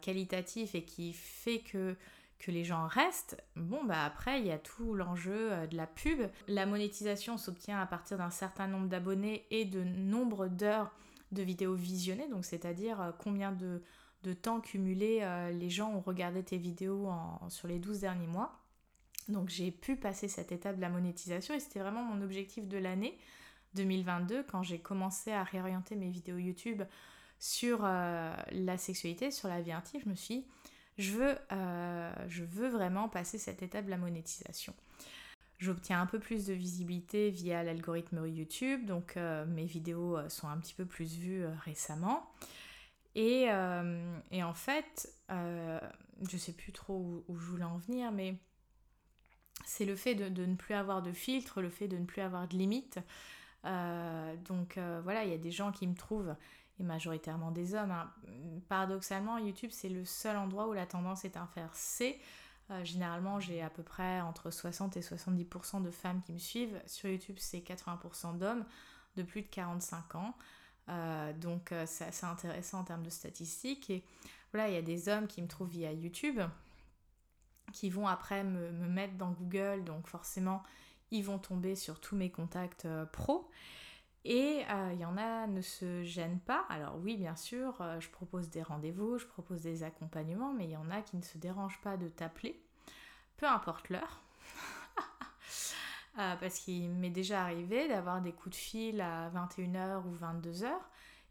[0.00, 1.96] qualitatif et qui fait que
[2.42, 5.86] que les gens restent, bon bah après il y a tout l'enjeu euh, de la
[5.86, 6.20] pub.
[6.48, 10.90] La monétisation s'obtient à partir d'un certain nombre d'abonnés et de nombre d'heures
[11.30, 13.80] de vidéos visionnées, donc c'est-à-dire euh, combien de,
[14.42, 17.08] temps cumulé euh, les gens ont regardé tes vidéos
[17.48, 18.58] sur les 12 derniers mois.
[19.28, 22.76] Donc j'ai pu passer cette étape de la monétisation et c'était vraiment mon objectif de
[22.76, 23.16] l'année
[23.74, 26.82] 2022 quand j'ai commencé à réorienter mes vidéos YouTube
[27.38, 30.00] sur la sexualité, sur la vie intime.
[30.04, 30.44] Je me suis
[30.98, 34.74] je veux, euh, je veux vraiment passer cette étape de la monétisation.
[35.58, 40.48] J'obtiens un peu plus de visibilité via l'algorithme YouTube, donc euh, mes vidéos euh, sont
[40.48, 42.30] un petit peu plus vues récemment.
[43.14, 48.36] Et, en fait, je sais plus trop où, je voulais en venir, mais
[49.66, 52.22] c'est le fait de, de, ne plus avoir de filtre, le fait de ne plus
[52.22, 52.98] avoir de limites.
[53.64, 56.34] donc voilà, il y a des gens qui me trouvent
[56.78, 57.90] et majoritairement des hommes.
[57.90, 58.10] Hein.
[58.68, 62.20] Paradoxalement, YouTube, c'est le seul endroit où la tendance est inversée.
[62.70, 66.80] Euh, généralement, j'ai à peu près entre 60 et 70% de femmes qui me suivent.
[66.86, 68.64] Sur YouTube, c'est 80% d'hommes
[69.16, 70.34] de plus de 45 ans.
[70.88, 73.90] Euh, donc, euh, c'est assez intéressant en termes de statistiques.
[73.90, 74.04] Et
[74.52, 76.40] voilà, il y a des hommes qui me trouvent via YouTube,
[77.72, 79.84] qui vont après me, me mettre dans Google.
[79.84, 80.62] Donc, forcément,
[81.10, 83.50] ils vont tomber sur tous mes contacts pros.
[84.24, 86.64] Et il euh, y en a ne se gênent pas.
[86.68, 90.70] Alors oui, bien sûr, euh, je propose des rendez-vous, je propose des accompagnements, mais il
[90.70, 92.60] y en a qui ne se dérangent pas de t'appeler,
[93.36, 94.20] peu importe l'heure.
[96.18, 100.68] Euh, parce qu'il m'est déjà arrivé d'avoir des coups de fil à 21h ou 22h.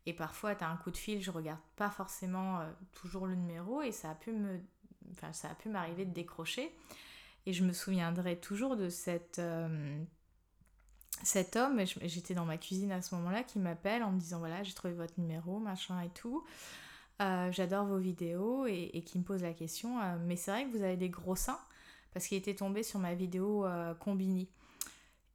[0.08, 3.84] Et parfois, tu as un coup de fil, je regarde pas forcément toujours le numéro
[3.84, 4.60] et ça a pu me,
[5.12, 6.76] enfin, ça a pu m'arriver de décrocher.
[7.46, 9.40] Et je me souviendrai toujours de cette
[11.24, 14.64] cet homme, j'étais dans ma cuisine à ce moment-là, qui m'appelle en me disant voilà,
[14.64, 16.44] j'ai trouvé votre numéro, machin et tout.
[17.22, 20.76] Euh, j'adore vos vidéos et, qui me pose la question euh, mais c'est vrai que
[20.76, 21.60] vous avez des gros seins
[22.14, 24.50] parce qu'il était tombé sur ma vidéo euh, Combini.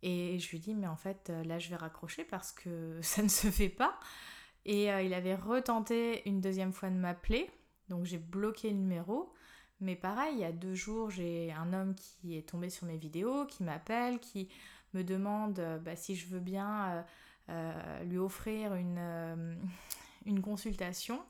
[0.02, 3.28] Et je lui dis mais en fait là je vais raccrocher parce que ça ne
[3.28, 3.98] se fait pas.
[4.64, 7.48] Et il avait retenté une deuxième fois de m'appeler,
[7.88, 9.32] donc j'ai bloqué le numéro.
[9.78, 12.96] Mais pareil, il y a deux jours, j'ai un homme qui est tombé sur mes
[12.96, 14.48] vidéos, qui m'appelle, qui
[14.96, 17.02] me demande euh, bah, si je veux bien euh,
[17.50, 19.58] euh, lui offrir une,
[20.26, 21.22] une consultation,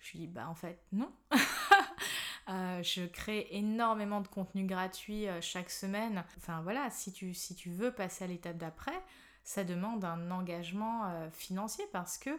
[0.00, 1.10] je lui dis bah en fait non.
[2.48, 6.24] je crée énormément de contenu gratuit chaque semaine.
[6.38, 8.98] Enfin voilà, si tu, si tu veux passer à l'étape d'après,
[9.44, 12.30] ça demande un engagement financier parce que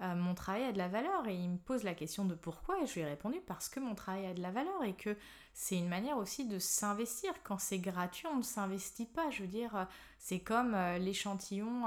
[0.00, 2.80] euh, mon travail a de la valeur et il me pose la question de pourquoi
[2.80, 5.16] et je lui ai répondu parce que mon travail a de la valeur et que
[5.54, 7.32] c'est une manière aussi de s'investir.
[7.42, 9.28] Quand c'est gratuit, on ne s'investit pas.
[9.30, 9.84] Je veux dire, euh,
[10.18, 11.86] c'est comme euh, l'échantillon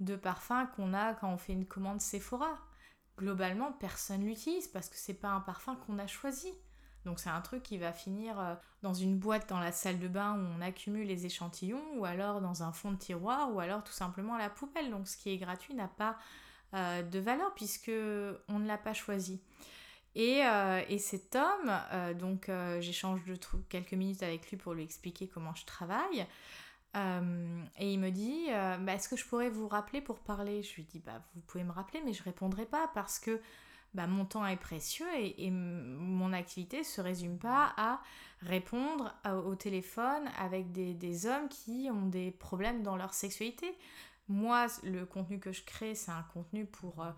[0.00, 2.58] de parfum qu'on a quand on fait une commande Sephora.
[3.18, 6.50] Globalement, personne l'utilise parce que c'est pas un parfum qu'on a choisi.
[7.04, 10.34] Donc c'est un truc qui va finir dans une boîte dans la salle de bain
[10.34, 13.92] où on accumule les échantillons ou alors dans un fond de tiroir ou alors tout
[13.92, 14.90] simplement à la poubelle.
[14.90, 16.16] Donc ce qui est gratuit n'a pas
[16.74, 17.92] euh, de valeur puisque
[18.48, 19.42] on ne l'a pas choisi.
[20.14, 23.20] Et, euh, cet homme, euh, donc j'échange
[23.68, 26.26] quelques minutes avec lui pour lui expliquer comment je travaille.
[26.94, 30.62] et il me dit, bah, est-ce que je pourrais vous rappeler pour parler?
[30.62, 33.40] Je lui dis, bah, vous pouvez me rappeler, mais je répondrai pas parce que
[33.92, 38.00] bah, mon temps est précieux et, mon activité ne se résume pas à
[38.40, 39.14] répondre
[39.46, 43.76] au téléphone avec des, des, hommes qui ont des problèmes dans leur sexualité.
[44.28, 47.10] Moi, le contenu que je crée, c'est un contenu pour, euh,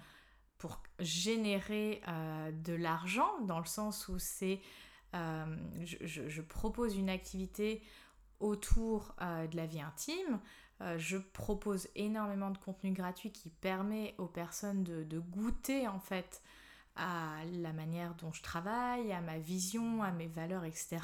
[0.98, 4.60] générer euh, de l'argent, dans le sens où c'est...
[5.14, 7.82] Euh, je, propose une activité
[8.40, 10.40] autour de la vie intime.
[10.96, 16.42] je propose énormément de contenu gratuit qui permet aux personnes de, de, goûter en fait
[16.96, 20.98] à la manière dont je travaille, à ma vision, à mes valeurs, etc.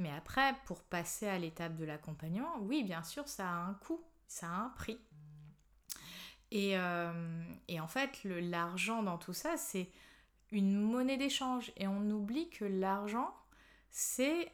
[0.00, 4.02] Mais après, pour passer à l'étape de l'accompagnement, oui, bien sûr, ça a un coût,
[4.26, 4.98] ça a un prix.
[6.52, 9.88] Euh, et, en fait, l'argent dans tout ça, c'est
[10.50, 11.72] une monnaie d'échange.
[11.76, 13.34] Et on oublie que l'argent,
[13.90, 14.52] c'est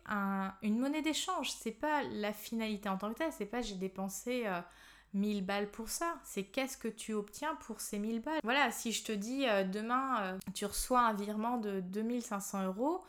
[0.63, 1.51] une monnaie d'échange.
[1.51, 3.33] C'est pas la finalité en tant que telle.
[3.33, 4.47] C'est pas j'ai dépensé
[5.15, 6.19] 1000 euh, balles pour ça.
[6.25, 8.41] C'est qu'est-ce que tu obtiens pour ces 1000 balles.
[8.45, 13.05] Voilà, si je te dis euh, demain, tu reçois un virement de 2500 euros,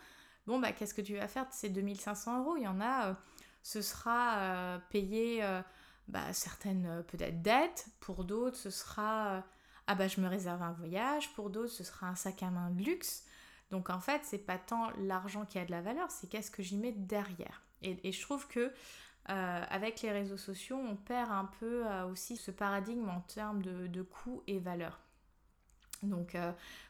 [0.45, 2.55] bon, bah, qu'est-ce que tu vas faire de ces 2500 euros?
[2.57, 3.17] Il y en a,
[3.63, 5.43] ce sera payé
[6.07, 9.41] bah, certaines euh, peut-être dettes, pour d'autres ce sera euh,
[9.87, 12.69] ah bah je me réserve un voyage, pour d'autres ce sera un sac à main
[12.71, 13.25] de luxe.
[13.71, 16.63] Donc en fait, c'est pas tant l'argent qui a de la valeur, c'est qu'est-ce que
[16.63, 17.61] j'y mets derrière.
[17.81, 18.71] Et, je trouve que
[19.29, 23.87] euh, avec les réseaux sociaux, on perd un peu aussi ce paradigme en termes de,
[23.87, 24.99] de coût et valeur.
[26.01, 26.35] Donc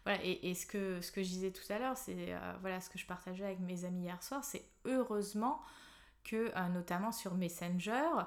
[0.06, 3.00] voilà, et, ce, que, ce que je disais tout à l'heure, c'est voilà ce que
[3.00, 5.62] je partageais avec mes amis hier soir, c'est heureusement
[6.24, 8.24] que notamment sur Messenger,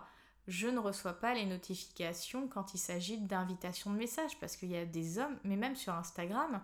[0.50, 4.76] je ne reçois pas les notifications quand il s'agit d'invitation de messages parce qu'il y
[4.76, 6.60] a des hommes, mais même sur Instagram,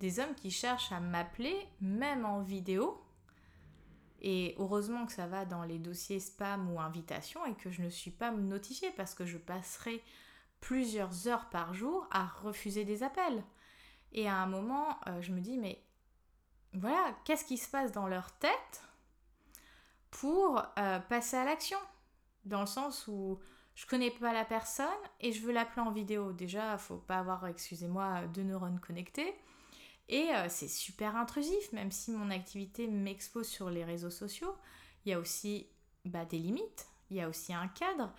[0.00, 3.00] des hommes qui cherchent à m'appeler, même en vidéo.
[4.20, 7.88] Et heureusement que ça va dans les dossiers spam ou invitation et que je ne
[7.88, 10.02] suis pas notifiée parce que je passerai
[10.58, 13.44] plusieurs heures par jour à refuser des appels.
[14.12, 15.80] Et à un moment, euh, je me dis, mais
[16.72, 18.82] voilà, qu'est-ce qui se passe dans leur tête
[20.10, 21.78] pour euh, passer à l'action?
[22.44, 23.38] Dans le sens où
[23.74, 24.86] je connais pas la personne
[25.20, 26.32] et je veux l'appeler en vidéo.
[26.32, 29.34] Déjà, faut pas avoir, excusez-moi, deux neurones connectés.
[30.08, 34.54] Et euh, c'est super intrusif, même si mon activité m'expose sur les réseaux sociaux.
[35.04, 35.68] Il y a aussi
[36.04, 38.12] bah, des limites, il y a aussi un cadre.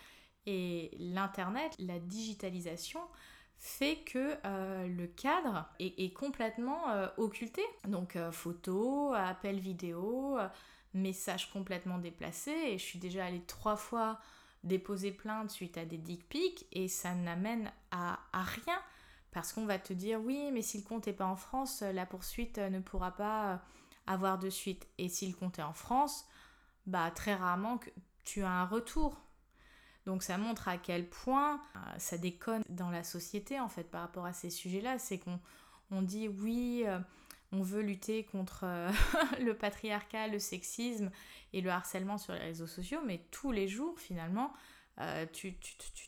[0.46, 3.02] Et l'Internet, la digitalisation,
[3.58, 7.62] fait que euh, le cadre est, complètement euh, occulté.
[7.88, 10.40] Donc photos, appels vidéo,
[10.94, 14.20] message complètement déplacé et je suis déjà allée trois fois
[14.64, 18.80] déposer plainte suite à des dick pics et ça n'amène à, rien.
[19.32, 22.06] Parce qu'on va te dire oui mais si le compte n'est pas en France la
[22.06, 23.62] poursuite ne pourra pas
[24.08, 24.88] avoir de suite.
[24.98, 26.26] Et si le compte est en France
[26.86, 27.90] bah très rarement que
[28.24, 29.22] tu as un retour.
[30.06, 34.02] Donc ça montre à quel point euh, ça déconne dans la société en fait par
[34.02, 35.40] rapport à ces sujets là c'est qu'on
[35.92, 37.00] on dit oui euh,
[37.52, 38.92] on veut lutter contre euh,
[39.42, 41.12] le patriarcat, le sexisme
[41.54, 44.54] et le harcèlement sur les réseaux sociaux, mais tous les jours, finalement,
[45.00, 45.56] euh, tu,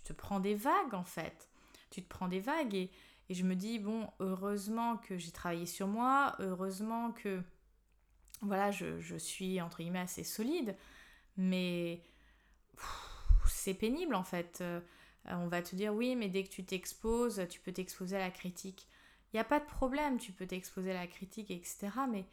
[0.04, 1.50] te prends des vagues, en fait.
[1.90, 2.92] Tu te prends des vagues et,
[3.30, 7.42] je me dis, bon, heureusement que j'ai travaillé sur moi, heureusement que,
[8.42, 10.76] voilà, je, suis, entre guillemets, assez solide,
[11.36, 12.02] mais
[13.48, 14.60] c'est pénible, en fait.
[14.62, 14.82] Euh,
[15.26, 18.32] on va te dire, oui, mais dès que tu t'exposes, tu peux t'exposer à la
[18.32, 18.88] critique.
[19.34, 21.90] Il n'y a pas de problème, tu peux t'exposer à la critique, etc.
[22.08, 22.26] Mais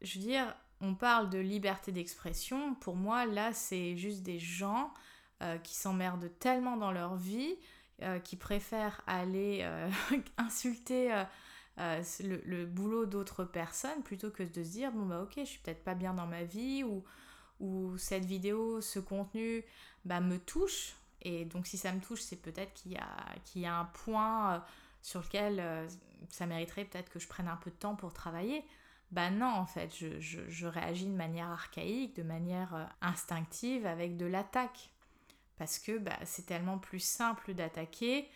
[0.00, 2.74] je veux dire, on parle de liberté d'expression.
[2.76, 4.94] Pour moi, là, c'est juste des gens
[5.42, 7.56] euh, qui s'emmerdent tellement dans leur vie,
[8.02, 9.90] euh, qui préfèrent aller euh,
[10.38, 11.24] insulter
[11.76, 15.82] le, boulot d'autres personnes plutôt que de se dire, bon, bah ok, je suis peut-être
[15.82, 17.02] pas bien dans ma vie ou,
[17.58, 19.64] ou cette vidéo, ce contenu,
[20.04, 20.94] bah, me touche.
[21.22, 22.98] Et donc, si ça me touche, c'est peut-être qu'il y,
[23.44, 24.64] qu'il y a un point
[25.02, 25.88] sur lequel euh,
[26.28, 28.64] ça mériterait peut-être que je prenne un peu de temps pour travailler.
[29.10, 34.26] Bah non, en fait, je, réagis de manière archaïque, de manière euh, instinctive, avec de
[34.26, 34.90] l'attaque.
[35.56, 38.28] Parce que bah, c'est tellement plus simple d'attaquer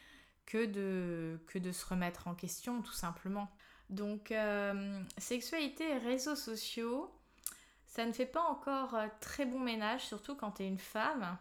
[0.47, 3.49] que de, que de se remettre en question tout simplement.
[3.89, 7.11] Donc euh, sexualité et réseaux sociaux,
[7.87, 11.39] ça ne fait pas encore très bon ménage, surtout quand tu es une femme.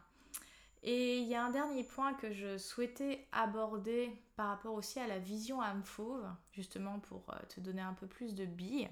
[0.84, 5.07] Et il y a un dernier point que je souhaitais aborder par rapport aussi à
[5.07, 8.89] la vision âme fauve, justement pour euh, te donner un peu plus de billes.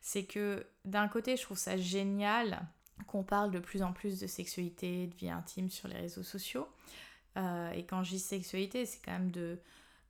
[0.00, 2.66] C'est que d'un côté, je trouve ça génial
[3.06, 6.66] qu'on parle de plus en plus de sexualité, de vie intime sur les réseaux sociaux.
[7.36, 9.60] Euh, et quand je dis sexualité, c'est quand même de,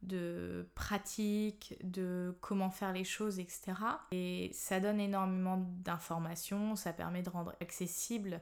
[0.03, 3.73] de pratique, de comment faire les choses, etc.
[4.13, 8.41] Et ça donne énormément d'informations, ça permet de rendre accessible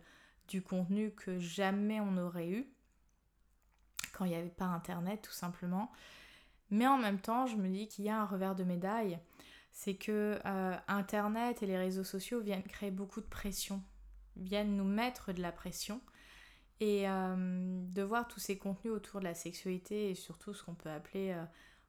[0.48, 2.66] du contenu que jamais on aurait eu
[4.16, 5.92] quand il n'y avait pas Internet, tout simplement.
[6.70, 9.18] Mais en même temps, je me dis qu'il y a un revers de médaille,
[9.72, 13.82] c'est que euh, Internet et les réseaux sociaux viennent créer beaucoup de pression,
[14.36, 16.00] viennent nous mettre de la pression.
[16.80, 20.74] Et euh, de voir tous ces contenus autour de la sexualité et surtout ce qu'on
[20.74, 21.42] peut appeler euh,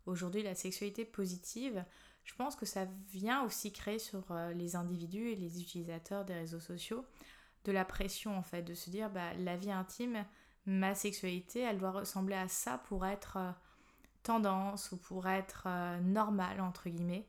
[0.06, 1.84] aujourd'hui la sexualité positive,
[2.24, 4.24] je pense que ça vient aussi créer sur
[4.56, 7.06] les individus et les utilisateurs des réseaux sociaux
[7.68, 10.26] de la pression en fait, de se dire bah, la vie intime,
[10.66, 13.38] ma sexualité, elle doit ressembler à ça pour être
[14.24, 15.68] tendance ou pour être
[16.02, 17.28] normale entre guillemets.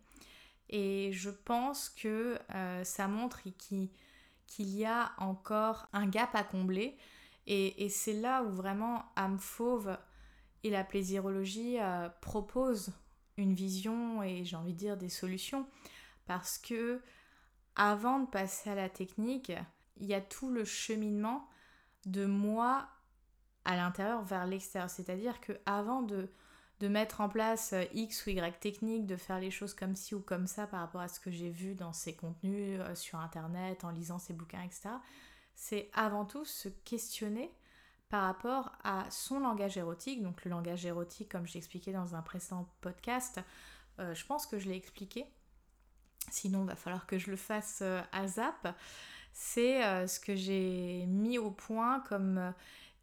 [0.70, 2.38] Et je pense que
[2.82, 3.90] ça montre qu'il
[4.56, 6.96] y a encore un gap à combler
[7.50, 9.96] et, c'est là où vraiment âme fauve
[10.64, 12.92] et la plaisirologie euh, proposent
[13.38, 15.66] une vision et j'ai envie de dire des solutions.
[16.26, 17.00] Parce que
[17.74, 19.52] avant de passer à la technique,
[20.00, 21.48] il y a tout le cheminement
[22.06, 22.88] de moi
[23.64, 24.90] à l'intérieur vers l'extérieur.
[24.90, 26.28] C'est-à-dire que avant de,
[26.80, 30.14] de mettre en place euh, X ou Y technique, de faire les choses comme ci
[30.14, 33.18] ou comme ça par rapport à ce que j'ai vu dans ces contenus euh, sur
[33.18, 34.90] Internet, en lisant ces bouquins, etc
[35.58, 37.52] c'est avant tout se questionner
[38.08, 40.22] par rapport à son langage érotique.
[40.22, 43.40] Donc le langage érotique, comme j'expliquais dans un précédent podcast,
[43.98, 45.26] euh, je pense que je l'ai expliqué.
[46.30, 47.82] Sinon, il va falloir que je le fasse
[48.12, 48.76] à zap.
[49.32, 52.52] C'est euh, ce que j'ai mis au point comme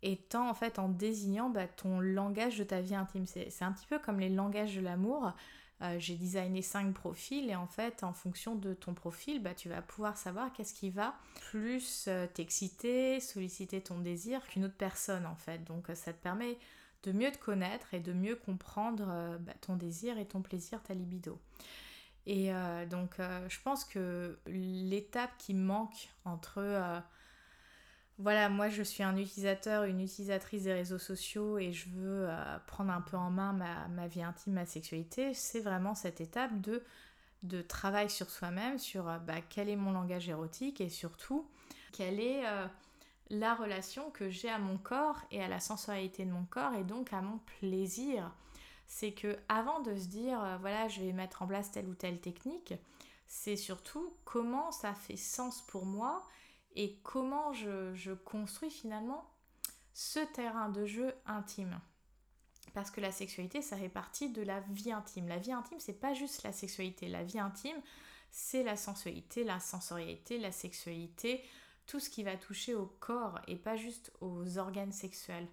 [0.02, 3.26] étant en fait en désignant bah, ton langage de ta vie intime.
[3.26, 5.34] C'est un petit peu comme les langages de l'amour.
[5.82, 9.68] Euh, j'ai designé 5 profils et en fait en fonction de ton profil bah, tu
[9.68, 11.16] vas pouvoir savoir qu'est-ce qui va
[11.50, 15.66] plus euh, t'exciter, solliciter ton désir qu'une autre personne en fait.
[15.66, 16.58] Donc ça te permet
[17.04, 20.82] de mieux te connaître et de mieux comprendre euh, bah, ton désir et ton plaisir,
[20.82, 21.38] ta libido.
[22.28, 22.52] Et
[22.90, 27.04] donc je pense que l'étape qui manque entre
[28.18, 32.58] voilà, moi je suis un utilisateur, une utilisatrice des réseaux sociaux et je veux euh,
[32.66, 33.52] prendre un peu en main
[33.90, 36.82] ma, vie intime, ma sexualité, c'est vraiment cette étape de,
[37.44, 41.46] de travail sur soi-même, sur euh, bah, quel est mon langage érotique et surtout
[41.92, 42.68] quelle est euh,
[43.30, 46.84] la relation que j'ai à mon corps et à la sensualité de mon corps et
[46.84, 48.32] donc à mon plaisir.
[48.88, 52.22] C'est que avant de se dire voilà je vais mettre en place telle ou telle
[52.22, 52.74] technique,
[53.28, 56.26] c'est surtout comment ça fait sens pour moi
[56.76, 59.30] et comment je, construis finalement
[59.94, 61.80] ce terrain de jeu intime.
[62.74, 65.28] Parce que la sexualité, ça fait partie de la vie intime.
[65.28, 67.08] La vie intime, c'est pas juste la sexualité.
[67.08, 67.82] La vie intime,
[68.32, 71.42] c'est la sensualité, la sensorialité, la sexualité,
[71.88, 75.48] tout ce qui va toucher au corps et pas juste aux organes sexuels.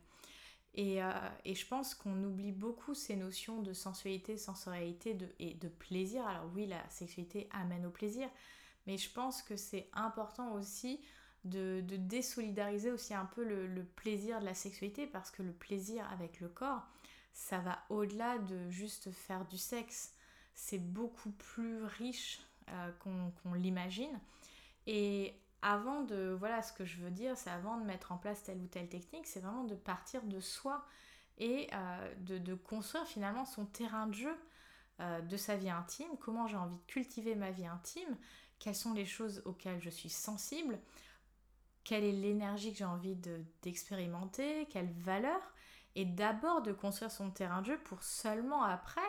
[0.75, 1.12] Et, euh,
[1.45, 6.27] je pense qu'on oublie beaucoup ces notions de sensualité, sensorialité et de plaisir.
[6.27, 8.29] Alors oui, la sexualité amène au plaisir,
[8.87, 11.01] mais je pense que c'est important aussi
[11.45, 16.41] de, désolidariser aussi un peu le, plaisir de la sexualité parce que le plaisir avec
[16.41, 16.87] le corps,
[17.33, 20.14] ça va au-delà de juste faire du sexe.
[20.55, 24.20] C'est beaucoup plus riche euh, qu'on l'imagine.
[24.87, 28.42] Et avant de, voilà ce que je veux dire, c'est avant de mettre en place
[28.42, 30.84] telle ou telle technique, c'est vraiment de partir de soi
[31.38, 34.36] et euh, de, construire finalement son terrain de jeu
[35.00, 38.16] euh, de sa vie intime, comment j'ai envie de cultiver ma vie intime,
[38.58, 40.78] quelles sont les choses auxquelles je suis sensible,
[41.84, 43.16] quelle est l'énergie que j'ai envie
[43.62, 45.40] d'expérimenter, quelle valeur,
[45.94, 49.00] et d'abord de construire son terrain de jeu pour seulement après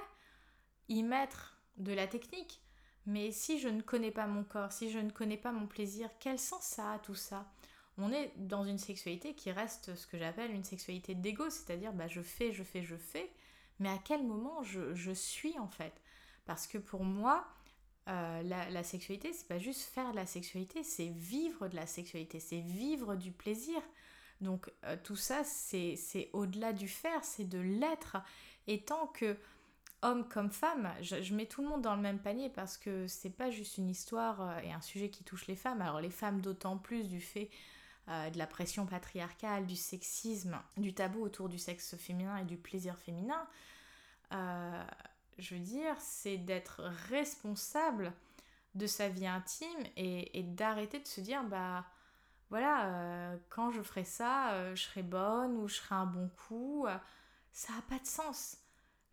[0.89, 2.62] y mettre de la technique.
[3.05, 6.09] Mais si je ne connais pas mon corps, si je ne connais pas mon plaisir,
[6.19, 7.51] quel sens ça a tout ça?
[7.97, 12.07] On est dans une sexualité qui reste ce que j'appelle une sexualité d'ego, c'est-à-dire bah,
[12.07, 13.29] je fais, je fais, je fais,
[13.79, 15.93] mais à quel moment je, suis en fait?
[16.45, 17.45] Parce que pour moi,
[18.07, 22.39] euh, la, sexualité, c'est pas juste faire de la sexualité, c'est vivre de la sexualité,
[22.39, 23.81] c'est vivre du plaisir.
[24.41, 28.17] Donc euh, tout ça, c'est au-delà du faire, c'est de l'être.
[28.67, 29.37] Et tant que
[30.03, 33.29] homme comme femme, je, mets tout le monde dans le même panier parce que c'est
[33.29, 35.81] pas juste une histoire euh, et un sujet qui touche les femmes.
[35.81, 37.49] Alors les femmes d'autant plus du fait
[38.07, 42.97] de la pression patriarcale, du sexisme, du tabou autour du sexe féminin et du plaisir
[42.97, 43.47] féminin.
[44.29, 48.11] je veux dire, c'est d'être responsable
[48.75, 51.85] de sa vie intime et, d'arrêter de se dire, bah
[52.49, 56.85] voilà, quand je ferai ça, je serai bonne ou je serai un bon coup.
[57.53, 58.62] ça n'a pas de sens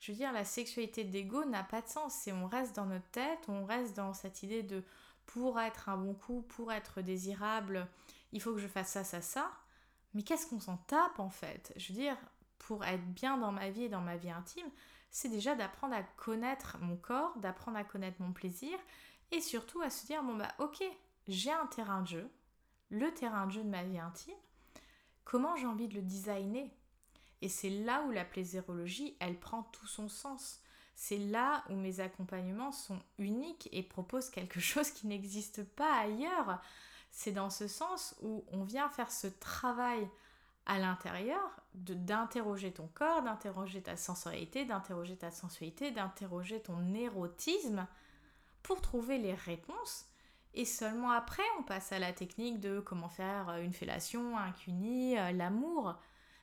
[0.01, 2.15] je veux dire, la sexualité d'ego n'a pas de sens.
[2.15, 4.83] C'est on reste dans notre tête, on reste dans cette idée de
[5.27, 7.87] pour être un bon coup, pour être désirable,
[8.33, 9.51] il faut que je fasse ça, ça, ça.
[10.15, 11.73] Mais qu'est-ce qu'on s'en tape en fait?
[11.77, 12.17] Je veux dire,
[12.59, 14.69] pour être bien dans ma vie et dans ma vie intime,
[15.11, 18.77] c'est déjà d'apprendre à connaître mon corps, d'apprendre à connaître mon plaisir
[19.31, 20.83] et surtout à se dire bon bah ok,
[21.29, 22.31] j'ai un terrain de jeu,
[22.89, 24.35] le terrain de jeu de ma vie intime,
[25.25, 26.71] comment j'ai envie de le designer?
[27.43, 30.61] Et c'est là où la plaisirologie, elle prend tout son sens.
[30.95, 36.61] C'est là où mes accompagnements sont uniques et proposent quelque chose qui n'existe pas ailleurs.
[37.11, 40.09] C'est dans ce sens où on vient faire ce travail
[40.67, 41.41] à l'intérieur
[41.75, 47.87] d'interroger ton corps, d'interroger ta sensorialité, d'interroger ta sensualité, d'interroger ton érotisme
[48.63, 50.07] pour trouver les réponses.
[50.53, 55.19] Et seulement après, on passe à la technique de comment faire une fellation, un cuni,
[55.19, 55.97] euh, l'amour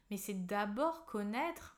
[0.10, 1.78] mais c'est d'abord connaître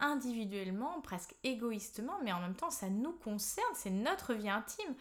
[0.00, 4.94] individuellement, presque égoïstement, mais en même temps ça nous concerne, c'est notre vie intime.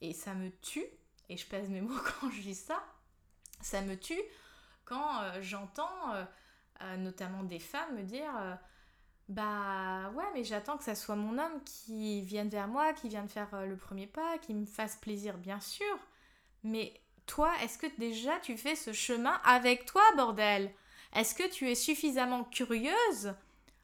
[0.00, 0.86] Et ça me tue,
[1.28, 2.82] et je pèse mes mots quand je dis ça,
[3.60, 4.20] ça me tue
[4.84, 6.24] quand euh, j'entends euh,
[6.82, 8.58] euh, notamment des femmes me dire
[9.28, 13.28] bah ouais mais j'attends que ça soit mon homme qui vienne vers moi, qui vienne
[13.28, 15.96] faire le premier pas, qui me fasse plaisir bien sûr,
[16.64, 20.74] mais toi est-ce que déjà tu fais ce chemin avec toi bordel?
[21.14, 23.34] Est-ce que tu es suffisamment curieuse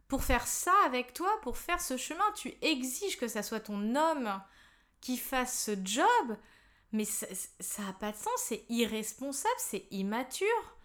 [0.09, 2.25] pour faire ça avec toi, pour faire ce chemin?
[2.35, 4.41] Tu exiges que ça soit ton homme
[5.01, 6.37] qui fasse ce job,
[6.93, 10.77] mais ça n'a pas de sens, c'est irresponsable, c'est immature.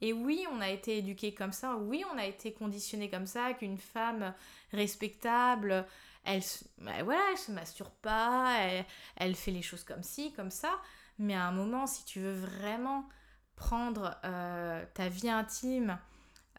[0.00, 3.54] Et oui, on a été éduqué comme ça, oui, on a été conditionné comme ça,
[3.54, 4.34] qu'une femme
[4.72, 5.86] respectable,
[6.24, 6.42] elle,
[6.78, 8.84] bah voilà, elle se masturbe pas, elle,
[9.16, 10.80] elle, fait les choses comme ci, comme ça.
[11.18, 13.08] Mais à un moment, si tu veux vraiment
[13.56, 15.98] prendre euh, ta vie intime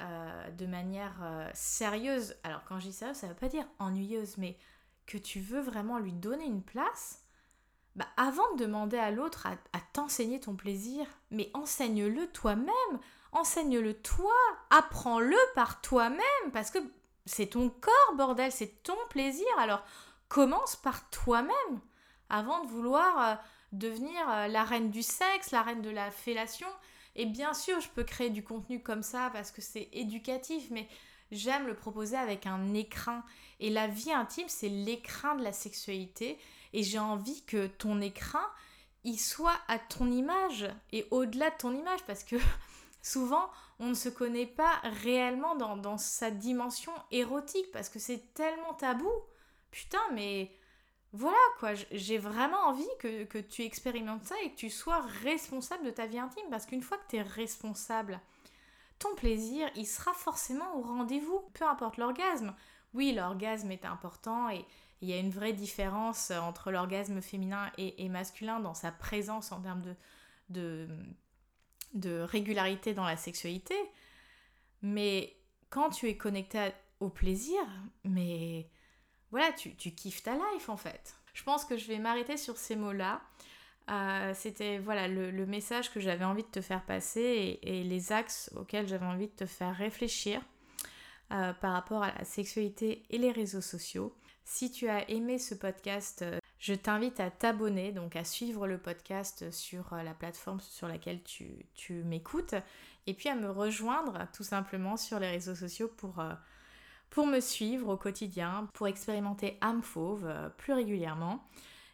[0.02, 4.38] euh, de manière euh, sérieuse, alors quand je dis sérieuse, ça veut pas dire ennuyeuse,
[4.38, 4.58] mais
[5.06, 7.20] que tu veux vraiment lui donner une place,
[7.96, 13.00] bah avant de demander à l'autre à, à t'enseigner ton plaisir, mais enseigne-le toi-même,
[13.32, 14.34] enseigne-le toi,
[14.72, 16.80] apprends-le par toi-même, parce que
[17.26, 19.84] c'est ton corps, bordel, c'est ton plaisir, alors
[20.28, 21.80] commence par toi-même,
[22.30, 23.39] avant de vouloir
[23.74, 26.67] devenir la reine du sexe, la reine de la fellation,
[27.15, 30.88] et bien sûr, je peux créer du contenu comme ça parce que c'est éducatif, mais
[31.32, 33.24] j'aime le proposer avec un écrin.
[33.59, 36.39] Et la vie intime, c'est l'écrin de la sexualité.
[36.74, 38.45] Et j'ai envie que ton écrin,
[39.03, 42.38] il soit à ton image et au-delà de ton image parce que
[43.01, 43.49] souvent
[43.80, 48.74] on ne se connaît pas réellement dans, dans sa dimension érotique parce que c'est tellement
[48.74, 49.11] tabou.
[49.71, 50.51] Putain, mais
[51.14, 55.91] voilà quoi, j'ai vraiment envie que, tu expérimentes ça et que tu sois responsable de
[55.91, 58.20] ta vie intime parce qu'une fois que tu es responsable,
[58.97, 62.55] ton plaisir, il sera forcément au rendez-vous, peu importe l'orgasme.
[62.95, 64.66] Oui, l'orgasme est important et
[65.01, 69.61] il y a une vraie différence entre l'orgasme féminin et, masculin dans sa présence en
[69.61, 69.84] termes
[70.49, 70.88] de,
[71.93, 73.76] de, régularité dans la sexualité.
[74.82, 75.36] Mais
[75.70, 77.61] quand tu es connecté au plaisir,
[78.03, 78.68] mais
[79.34, 81.15] voilà, tu, kiffes ta life en fait.
[81.34, 83.19] Je pense que je vais m'arrêter sur ces mots-là.
[83.89, 88.51] Euh, c'était voilà le, message que j'avais envie de te faire passer et, les axes
[88.55, 90.39] auxquels j'avais envie de te faire réfléchir
[91.31, 94.15] euh, par rapport à la sexualité et les réseaux sociaux.
[94.43, 98.77] Si tu as aimé ce podcast, euh, je t'invite à t'abonner, donc à suivre le
[98.77, 102.53] podcast sur la plateforme sur laquelle tu, tu m'écoutes,
[103.07, 106.23] et puis à me rejoindre tout simplement sur les réseaux sociaux pour
[107.14, 111.43] pour me suivre au quotidien, pour expérimenter âme fauve euh, plus régulièrement.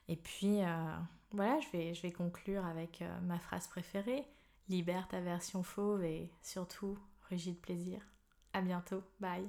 [0.07, 0.95] Et puis euh,
[1.31, 4.23] voilà, je vais, conclure avec euh, ma phrase préférée,
[4.69, 6.97] libère ta version fauve et surtout
[7.29, 7.99] rugis de plaisir.
[8.53, 9.45] À bientôt, bye